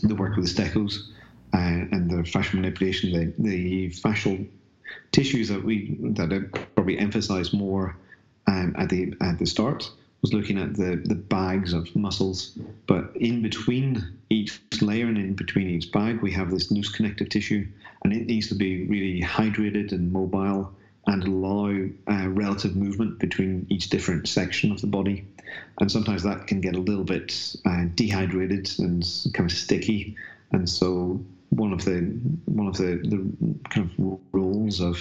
[0.02, 1.08] the work with the Steccos
[1.52, 4.46] uh, and the fascial manipulation, the, the fascial
[5.12, 6.40] tissues that we that I
[6.74, 7.96] probably emphasize more
[8.46, 12.58] um, at the at the start was looking at the, the bags of muscles.
[12.86, 17.28] But in between each layer and in between each bag, we have this loose connective
[17.28, 17.66] tissue,
[18.02, 20.72] and it needs to be really hydrated and mobile
[21.06, 21.68] and allow
[22.10, 25.24] uh, relative movement between each different section of the body.
[25.80, 30.16] And sometimes that can get a little bit uh, dehydrated and kind of sticky.
[30.52, 32.00] And so one of the
[32.46, 34.98] one of the, the kind of rules of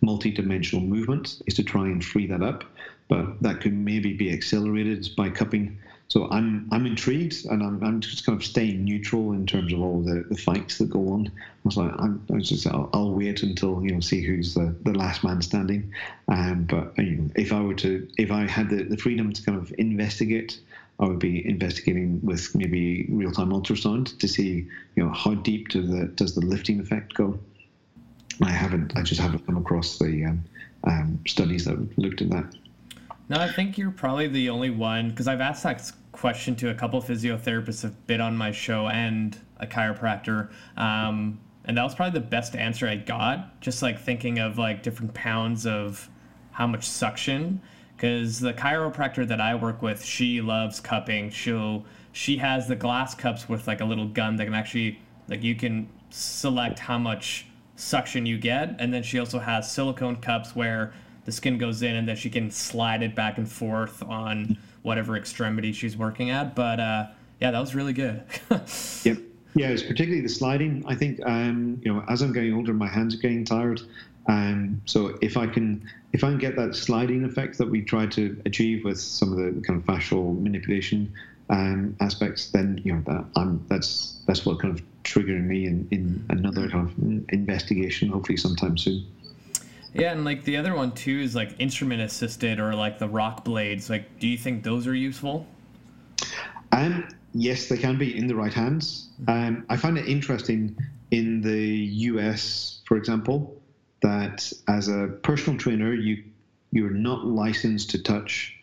[0.00, 2.64] multi-dimensional movement is to try and free that up
[3.10, 5.76] but that could maybe be accelerated by cupping.
[6.06, 9.80] So I'm I'm intrigued, and I'm, I'm just kind of staying neutral in terms of
[9.80, 11.26] all the, the fights that go on.
[11.26, 11.32] I
[11.64, 14.74] was like, I'm, I was just I'll, I'll, wait until you know see who's the,
[14.82, 15.92] the last man standing.
[16.28, 19.42] Um, but you know, if I were to if I had the, the freedom to
[19.42, 20.60] kind of investigate,
[21.00, 25.68] I would be investigating with maybe real time ultrasound to see you know how deep
[25.68, 27.38] do the does the lifting effect go.
[28.42, 30.44] I haven't I just haven't come across the um,
[30.84, 32.54] um, studies that looked at that.
[33.28, 36.74] No, I think you're probably the only one because I've asked that question to a
[36.74, 40.50] couple physiotherapists have been on my show and a chiropractor.
[40.76, 43.60] Um, and that was probably the best answer I got.
[43.60, 46.10] Just like thinking of like different pounds of
[46.50, 47.60] how much suction.
[48.00, 51.28] Because the chiropractor that I work with, she loves cupping.
[51.28, 54.98] She'll she has the glass cups with like a little gun that can actually
[55.28, 57.46] like you can select how much
[57.76, 60.94] suction you get, and then she also has silicone cups where
[61.26, 65.14] the skin goes in and then she can slide it back and forth on whatever
[65.18, 66.54] extremity she's working at.
[66.54, 68.24] But uh, yeah, that was really good.
[69.04, 69.18] yep.
[69.54, 70.84] Yeah, it's particularly the sliding.
[70.86, 73.82] I think um, you know, as I'm getting older, my hands are getting tired.
[74.26, 78.06] Um, so if I can, if I can get that sliding effect that we try
[78.06, 81.12] to achieve with some of the kind of fascial manipulation
[81.48, 85.88] um, aspects, then you know that I'm that's that's what kind of triggering me in,
[85.90, 89.06] in another kind of investigation, hopefully sometime soon.
[89.92, 93.90] Yeah, and like the other one too is like instrument assisted or like the RockBlades.
[93.90, 95.46] Like, do you think those are useful?
[96.72, 99.08] Um, yes, they can be in the right hands.
[99.26, 100.76] Um, I find it interesting
[101.10, 103.59] in the US, for example,
[104.02, 106.24] that as a personal trainer, you
[106.72, 108.56] you're not licensed to touch.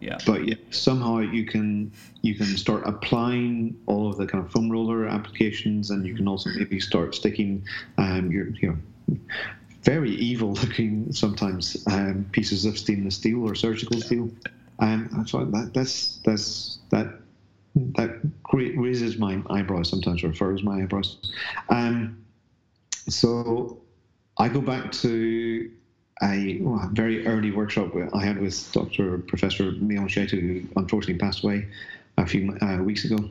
[0.00, 0.18] Yeah.
[0.26, 4.70] But yet somehow you can you can start applying all of the kind of foam
[4.70, 7.64] roller applications, and you can also maybe start sticking
[7.96, 8.68] um, your you
[9.08, 9.18] know
[9.82, 14.30] very evil looking sometimes um, pieces of stainless steel or surgical steel.
[14.78, 17.20] Um, so that that's that's that
[17.76, 18.20] that
[18.52, 21.16] raises my eyebrows sometimes or furrows my eyebrows.
[21.68, 22.24] Um,
[23.08, 23.80] so
[24.36, 25.70] I go back to
[26.22, 26.60] a,
[26.92, 29.18] very early workshop I had with Dr.
[29.18, 31.68] Professor Leon Chaitow, who unfortunately passed away
[32.18, 33.28] a few uh, weeks ago.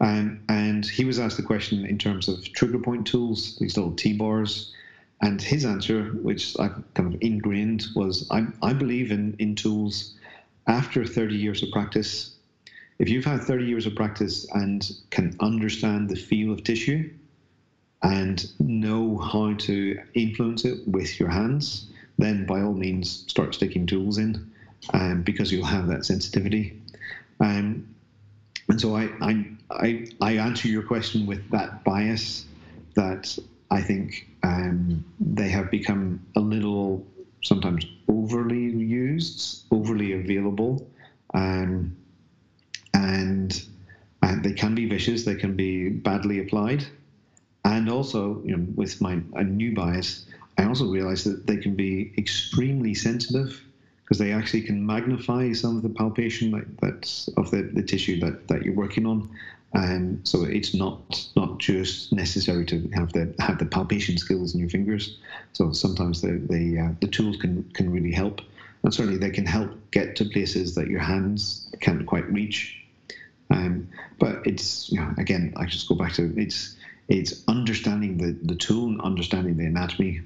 [0.00, 3.92] Um, and he was asked the question in terms of trigger point tools, these little
[3.92, 4.72] T bars.
[5.20, 10.14] And his answer, which I kind of ingrained, was I, I believe in, in tools
[10.66, 12.34] after 30 years of practice.
[12.98, 17.10] If you've had 30 years of practice and can understand the feel of tissue
[18.02, 21.86] and know how to influence it with your hands,
[22.18, 24.50] then by all means start sticking tools in
[24.92, 26.76] um, because you'll have that sensitivity.
[27.40, 27.94] Um,
[28.68, 32.44] and so I, I, I, I answer your question with that bias
[32.94, 33.38] that
[33.70, 37.06] I think um, they have become a little
[37.42, 40.86] sometimes overly used, overly available,
[41.34, 41.96] um,
[42.94, 43.64] and
[44.22, 45.24] and they can be vicious.
[45.24, 46.86] They can be badly applied,
[47.64, 50.24] and also you know with my new bias,
[50.58, 53.60] I also realize that they can be extremely sensitive
[54.04, 58.20] because they actually can magnify some of the palpation that, that's of the, the tissue
[58.20, 59.30] that, that you're working on
[59.74, 64.60] and so it's not not just necessary to have the have the palpation skills in
[64.60, 65.16] your fingers.
[65.54, 68.42] So sometimes the the, uh, the tools can can really help,
[68.82, 72.84] and certainly they can help get to places that your hands can't quite reach.
[73.50, 73.88] Um,
[74.18, 76.76] but it's you know again I just go back to it's
[77.08, 80.20] it's understanding the, the tool and understanding the anatomy.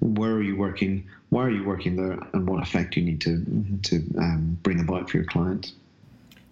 [0.00, 1.06] Where are you working?
[1.30, 2.18] Why are you working there?
[2.32, 3.44] And what effect do you need to
[3.90, 5.72] to um, bring about for your client.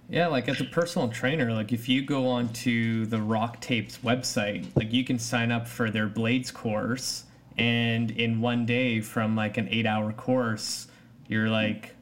[0.09, 4.93] Yeah, like as a personal trainer, like if you go onto the RockTape's website, like
[4.93, 7.25] you can sign up for their blades course,
[7.59, 10.87] and in one day from like an eight hour course,
[11.27, 11.97] you're like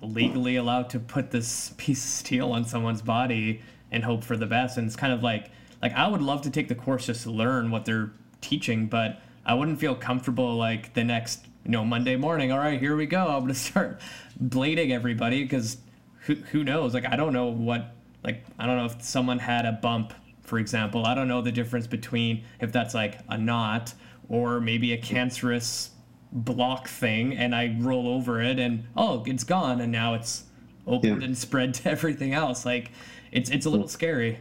[0.00, 3.60] legally allowed to put this piece of steel on someone's body
[3.92, 4.78] and hope for the best.
[4.78, 5.50] And it's kind of like
[5.82, 9.20] like I would love to take the course just to learn what they're teaching, but
[9.44, 12.52] I wouldn't feel comfortable like the next you know Monday morning.
[12.52, 13.26] All right, here we go.
[13.28, 14.00] I'm gonna start
[14.42, 15.78] blading everybody because
[16.22, 16.94] who, who knows?
[16.94, 20.12] Like, I don't know what, like, I don't know if someone had a bump,
[20.42, 21.06] for example.
[21.06, 23.94] I don't know the difference between if that's like a knot
[24.28, 25.90] or maybe a cancerous
[26.32, 30.44] block thing and I roll over it and, oh, it's gone and now it's
[30.86, 31.26] opened yeah.
[31.26, 32.64] and spread to everything else.
[32.64, 32.90] Like,
[33.32, 34.38] it's, it's a little scary.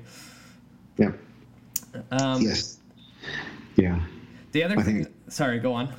[0.97, 1.11] Yeah.
[2.11, 2.79] Um, yes.
[3.75, 3.99] Yeah.
[4.51, 5.93] The other I thing, think, sorry, go on.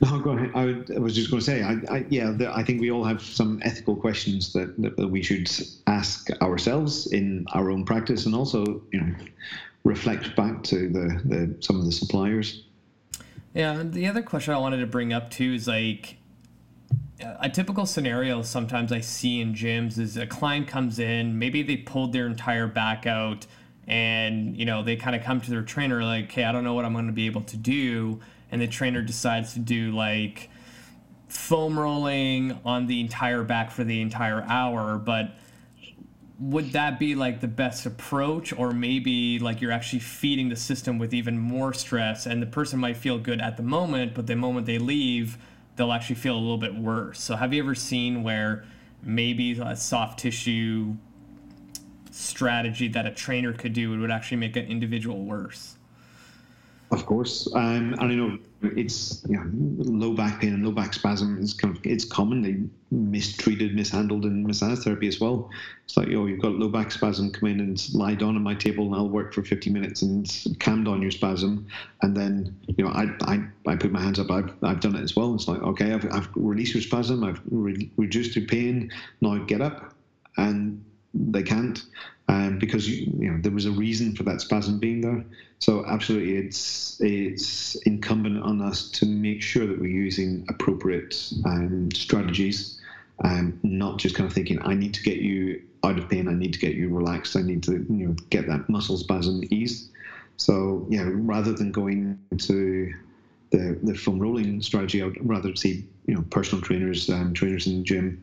[0.00, 0.50] No, go ahead.
[0.54, 2.90] I, would, I was just going to say, I, I, yeah, the, I think we
[2.90, 5.48] all have some ethical questions that, that, that, we should
[5.86, 9.14] ask ourselves in our own practice, and also, you know,
[9.84, 12.64] reflect back to the, the some of the suppliers.
[13.54, 16.16] Yeah, the other question I wanted to bring up too is like
[17.20, 21.76] a typical scenario sometimes I see in gyms is a client comes in, maybe they
[21.76, 23.46] pulled their entire back out,
[23.86, 26.74] and you know they kind of come to their trainer like, "Hey, I don't know
[26.74, 28.20] what I'm going to be able to do."
[28.52, 30.50] and the trainer decides to do like
[31.28, 35.34] foam rolling on the entire back for the entire hour, but
[36.38, 38.52] would that be like the best approach?
[38.52, 42.78] Or maybe like you're actually feeding the system with even more stress and the person
[42.78, 45.38] might feel good at the moment but the moment they leave
[45.76, 47.18] they'll actually feel a little bit worse.
[47.20, 48.64] So have you ever seen where
[49.02, 50.96] maybe a soft tissue
[52.12, 55.76] strategy that a trainer could do would actually make an individual worse
[56.90, 60.92] Of course, um, and I know it's you know, low back pain and low back
[60.94, 65.50] spasm is kind of it's commonly mistreated, mishandled in massage therapy as well.
[65.84, 68.54] It's like, oh, you've got low back spasm, come in and lie down on my
[68.54, 71.66] table and I'll work for 50 minutes and calm down your spasm.
[72.02, 75.02] And then, you know, I, I, I put my hands up, I've, I've done it
[75.02, 75.34] as well.
[75.34, 79.60] It's like, okay, I've, I've released your spasm, I've re- reduced your pain, now get
[79.60, 79.94] up.
[80.36, 80.84] And
[81.14, 81.82] they can't
[82.28, 85.24] um, because you, know there was a reason for that spasm being there.
[85.58, 91.90] So absolutely, it's it's incumbent on us to make sure that we're using appropriate um,
[91.92, 92.80] strategies,
[93.24, 96.34] um, not just kind of thinking I need to get you out of pain, I
[96.34, 99.90] need to get you relaxed, I need to you know get that muscle spasm eased.
[100.36, 102.94] So yeah, rather than going to
[103.50, 107.66] the the foam rolling strategy, I would rather see you know personal trainers, um, trainers
[107.66, 108.22] in the gym,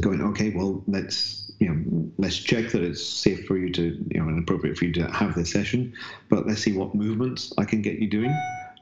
[0.00, 4.20] going okay, well let's you know, let's check that it's safe for you to, you
[4.20, 5.94] know, and appropriate for you to have this session,
[6.28, 8.30] but let's see what movements I can get you doing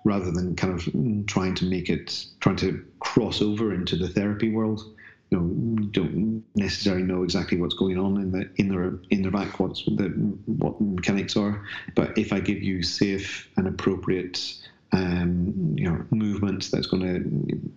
[0.04, 4.08] rather than kind of mm, trying to make it, trying to cross over into the
[4.08, 4.82] therapy world.
[5.30, 9.30] You know, don't necessarily know exactly what's going on in the in their in their
[9.30, 10.08] back, what's the
[10.46, 11.64] what mechanics are.
[11.94, 14.54] But if I give you safe and appropriate
[14.94, 17.02] um, you know movements that's going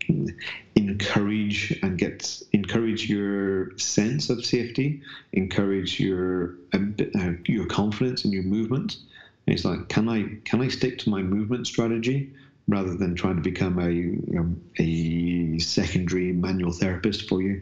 [0.07, 0.33] to
[0.75, 5.01] encourage and get encourage your sense of safety,
[5.33, 8.97] encourage your uh, your confidence in your movement.
[9.45, 12.31] And it's like, can I can I stick to my movement strategy
[12.67, 17.61] rather than trying to become a you know, a secondary manual therapist for you?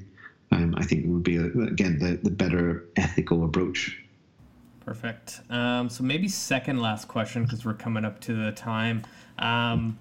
[0.52, 4.02] Um, I think it would be a, again the the better ethical approach.
[4.82, 5.42] Perfect.
[5.50, 9.04] Um, so maybe second last question because we're coming up to the time.
[9.40, 10.00] Um,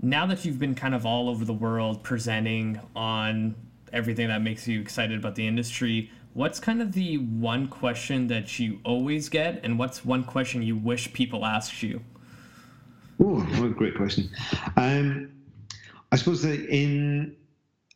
[0.00, 3.54] now that you've been kind of all over the world presenting on
[3.92, 8.58] everything that makes you excited about the industry, what's kind of the one question that
[8.58, 12.00] you always get, and what's one question you wish people asked you?
[13.20, 14.28] Oh, what a great question.
[14.76, 15.30] Um,
[16.12, 17.36] I suppose that in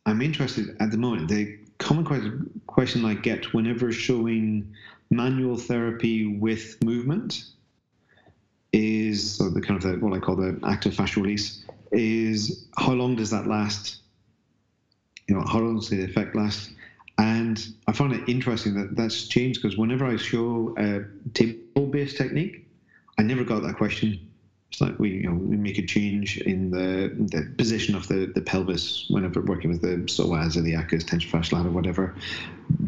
[0.05, 1.27] I'm interested at the moment.
[1.27, 4.73] The common question I get whenever showing
[5.11, 7.43] manual therapy with movement
[9.09, 12.93] is so the kind of the, what I call the active fascial release is how
[12.93, 13.97] long does that last?
[15.27, 16.71] You know, how long does the effect last?
[17.17, 21.03] And I find it interesting that that's changed because whenever I show a
[21.33, 22.65] table-based technique,
[23.17, 24.29] I never got that question.
[24.71, 28.31] It's like we, you know, we make a change in the, the position of the,
[28.33, 32.15] the pelvis whenever working with the psoas or the acus, tensor fasciae or whatever.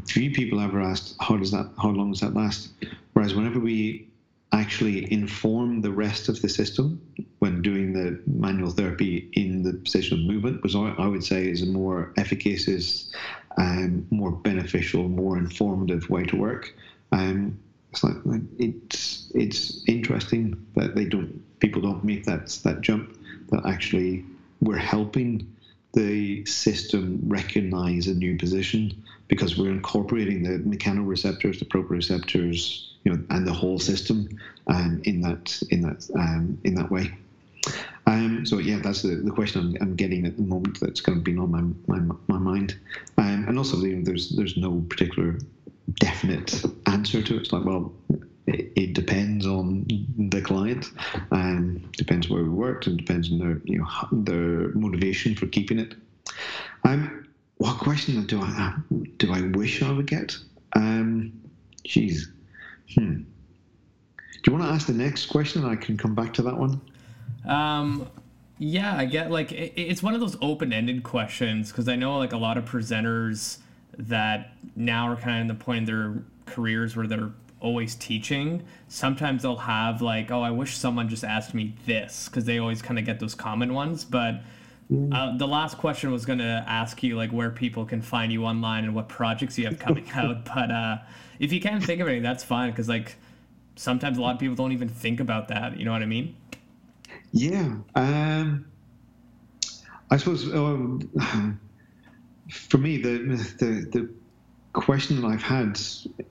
[0.06, 2.70] Few people ever asked, how does that, how long does that last?
[3.14, 4.11] Whereas whenever we
[4.54, 7.02] actually inform the rest of the system
[7.40, 11.62] when doing the manual therapy in the position of movement, which I would say is
[11.62, 13.12] a more efficacious,
[13.58, 16.76] um, more beneficial, more informative way to work.
[17.12, 17.58] Um,
[17.92, 18.16] it's like
[18.58, 23.18] it's it's interesting that they don't people don't make that that jump
[23.50, 24.24] that actually
[24.62, 25.46] we're helping
[25.94, 29.01] the system recognize a new position
[29.32, 34.28] because we're incorporating the mechanoreceptors, the proprioceptors, you know, and the whole system
[34.68, 37.10] um, in that in that um, in that way.
[38.08, 40.82] Um, so yeah, that's the, the question I'm, I'm, getting at the moment.
[40.82, 42.78] That's kind of been on my my, my mind,
[43.18, 45.40] um, and also you know, there's there's no particular
[45.94, 47.42] definite answer to it.
[47.44, 47.94] It's like well,
[48.48, 49.86] it, depends on
[50.18, 50.92] the client,
[51.32, 55.80] and depends where we worked, and depends on their you know their motivation for keeping
[55.80, 55.96] it.
[56.84, 57.28] Um,
[57.62, 58.74] what question do I
[59.18, 60.36] do I wish I would get?
[60.76, 61.32] Um,
[61.84, 62.28] geez,
[62.96, 63.22] Hmm.
[64.42, 65.64] Do you want to ask the next question?
[65.64, 66.82] I can come back to that one.
[67.48, 68.10] Um,
[68.58, 72.34] yeah, I get like it, it's one of those open-ended questions because I know like
[72.34, 73.60] a lot of presenters
[73.96, 78.64] that now are kind of in the point in their careers where they're always teaching.
[78.88, 82.82] Sometimes they'll have like, oh, I wish someone just asked me this because they always
[82.82, 84.42] kind of get those common ones, but.
[84.92, 88.44] Uh, the last question was going to ask you like where people can find you
[88.44, 90.98] online and what projects you have coming out, but uh,
[91.40, 93.16] if you can't think of anything, that's fine because like
[93.78, 95.80] sometimes a lot of people don't even think about that.
[95.80, 96.36] You know what I mean?
[97.32, 97.76] Yeah.
[97.96, 98.66] Um,
[100.10, 101.10] I suppose um,
[102.50, 103.20] for me the
[103.60, 104.10] the the
[104.74, 105.80] question that I've had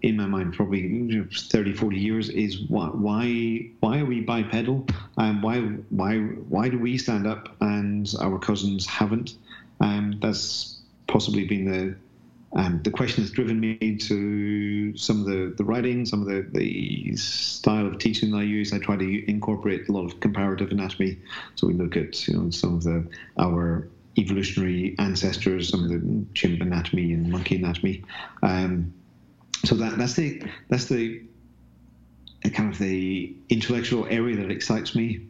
[0.03, 4.87] in my mind probably 30, 40 years is why why why are we bipedal
[5.19, 5.61] and why
[5.91, 9.35] why why do we stand up and our cousins haven't?
[9.81, 11.97] Um, that's possibly been the
[12.53, 16.47] um, the question that's driven me to some of the, the writing, some of the,
[16.51, 18.73] the style of teaching that I use.
[18.73, 21.19] I try to incorporate a lot of comparative anatomy.
[21.55, 23.07] So we look at you know some of the
[23.39, 23.89] our
[24.21, 28.05] evolutionary ancestors, some of the chimp anatomy and monkey anatomy.
[28.43, 28.93] Um,
[29.65, 31.23] so that that's the that's the
[32.53, 35.27] kind of the intellectual area that excites me.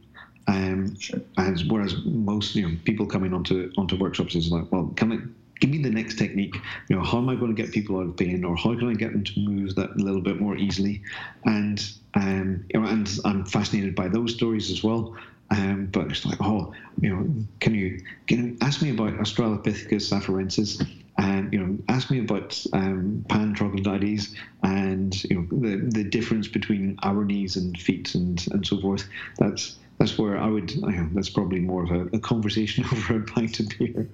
[0.47, 1.20] Um, sure.
[1.36, 5.18] And whereas most you know people coming onto onto workshops is like, well, can I
[5.61, 6.55] give me the next technique?
[6.88, 8.88] You know, how am I going to get people out of pain, or how can
[8.88, 11.03] I get them to move that a little bit more easily?
[11.45, 11.82] And
[12.14, 15.16] um, you know, and I'm fascinated by those stories as well.
[15.51, 20.13] Um, but it's like, oh, you know, can you can you ask me about Australopithecus
[20.13, 20.87] afarensis?
[21.19, 24.33] And you know, ask me about um, pan troglodytes
[24.63, 29.07] and you know the the difference between our knees and feet and and so forth.
[29.39, 30.81] That's that's where I would.
[30.81, 34.09] Know, that's probably more of a, a conversation over a pint of beer,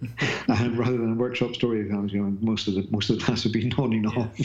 [0.48, 1.84] um, rather than a workshop story.
[1.84, 4.36] Because you know, most of the most of the class would be nodding off.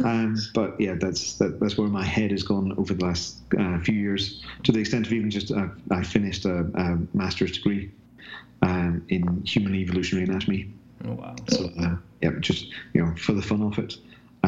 [0.04, 3.80] um, but yeah, that's that, that's where my head has gone over the last uh,
[3.80, 4.44] few years.
[4.64, 7.90] To the extent of even just uh, I finished a, a master's degree
[8.60, 10.70] um, in human evolutionary anatomy.
[11.06, 11.34] Oh wow!
[11.48, 13.96] So uh, yeah, just you know, for the fun of it.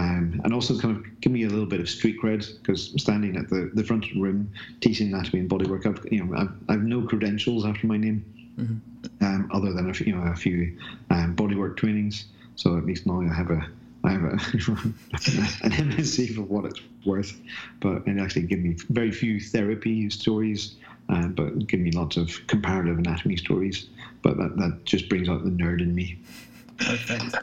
[0.01, 3.37] Um, and also kind of give me a little bit of street cred because standing
[3.37, 6.53] at the, the front of the room teaching anatomy and bodywork, I've you know I've,
[6.71, 8.25] I've no credentials after my name,
[8.59, 9.25] mm-hmm.
[9.25, 10.79] um, other than a few, you know a few
[11.11, 12.25] um, bodywork trainings.
[12.57, 13.69] So at least now I have a
[14.03, 17.39] I have a, an MSc for what it's worth,
[17.81, 20.77] but it actually give me very few therapy stories,
[21.11, 23.87] uh, but give me lots of comparative anatomy stories.
[24.23, 26.19] But that, that just brings out the nerd in me.
[26.79, 27.37] Perfect.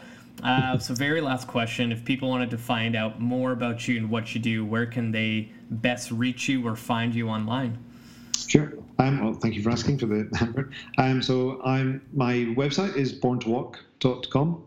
[0.44, 1.92] Uh, so, very last question.
[1.92, 5.12] If people wanted to find out more about you and what you do, where can
[5.12, 7.78] they best reach you or find you online?
[8.48, 8.74] Sure.
[9.00, 10.70] Um, well, thank you for asking for the hamper.
[10.98, 14.64] Um, so, I'm my website is borntowalk.com.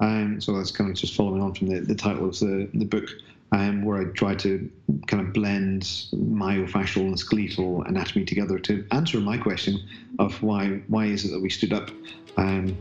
[0.00, 2.86] Um, so that's kind of just following on from the, the title of the, the
[2.86, 3.08] book,
[3.52, 4.70] um, where I try to
[5.06, 5.82] kind of blend
[6.14, 9.78] myofascial and skeletal anatomy together to answer my question
[10.18, 11.90] of why why is it that we stood up.
[12.36, 12.76] Um,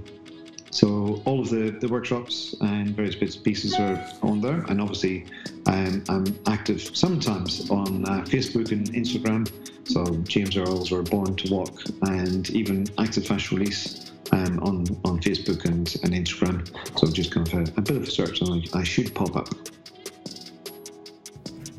[0.72, 4.80] so all of the, the workshops and various bits and pieces are on there, and
[4.80, 5.26] obviously
[5.66, 9.50] um, I'm active sometimes on uh, Facebook and Instagram.
[9.86, 15.20] So James Earls or Born to Walk, and even Active Fascial Release um, on on
[15.20, 16.68] Facebook and, and Instagram.
[17.00, 19.36] So just kind of a, a bit of a search, and I, I should pop
[19.36, 19.50] up.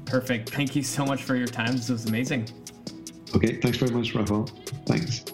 [0.07, 0.51] Perfect.
[0.51, 1.77] Thank you so much for your time.
[1.77, 2.49] This was amazing.
[3.37, 3.61] Okay.
[3.61, 4.51] Thanks very much, Rafal.
[4.87, 5.25] Thanks.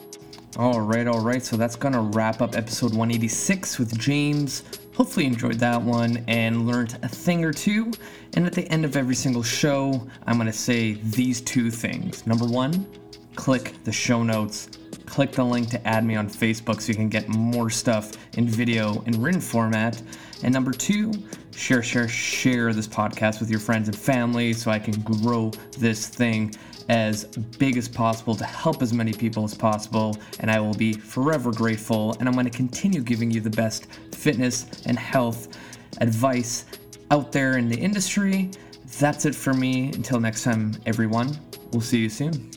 [0.58, 1.44] All right, all right.
[1.44, 4.62] So that's going to wrap up episode 186 with James.
[4.94, 7.92] Hopefully, enjoyed that one and learned a thing or two.
[8.32, 12.26] And at the end of every single show, I'm going to say these two things.
[12.26, 12.86] Number one,
[13.34, 14.70] click the show notes.
[15.04, 18.48] Click the link to add me on Facebook so you can get more stuff in
[18.48, 20.02] video and written format.
[20.42, 21.12] And number two,
[21.54, 26.08] share, share, share this podcast with your friends and family so I can grow this
[26.08, 26.54] thing
[26.88, 30.92] as big as possible to help as many people as possible, and I will be
[30.92, 32.16] forever grateful.
[32.18, 35.58] And I'm going to continue giving you the best fitness and health
[36.00, 36.64] advice
[37.10, 38.50] out there in the industry.
[38.98, 39.88] That's it for me.
[39.92, 41.36] Until next time, everyone,
[41.72, 42.50] we'll see you soon.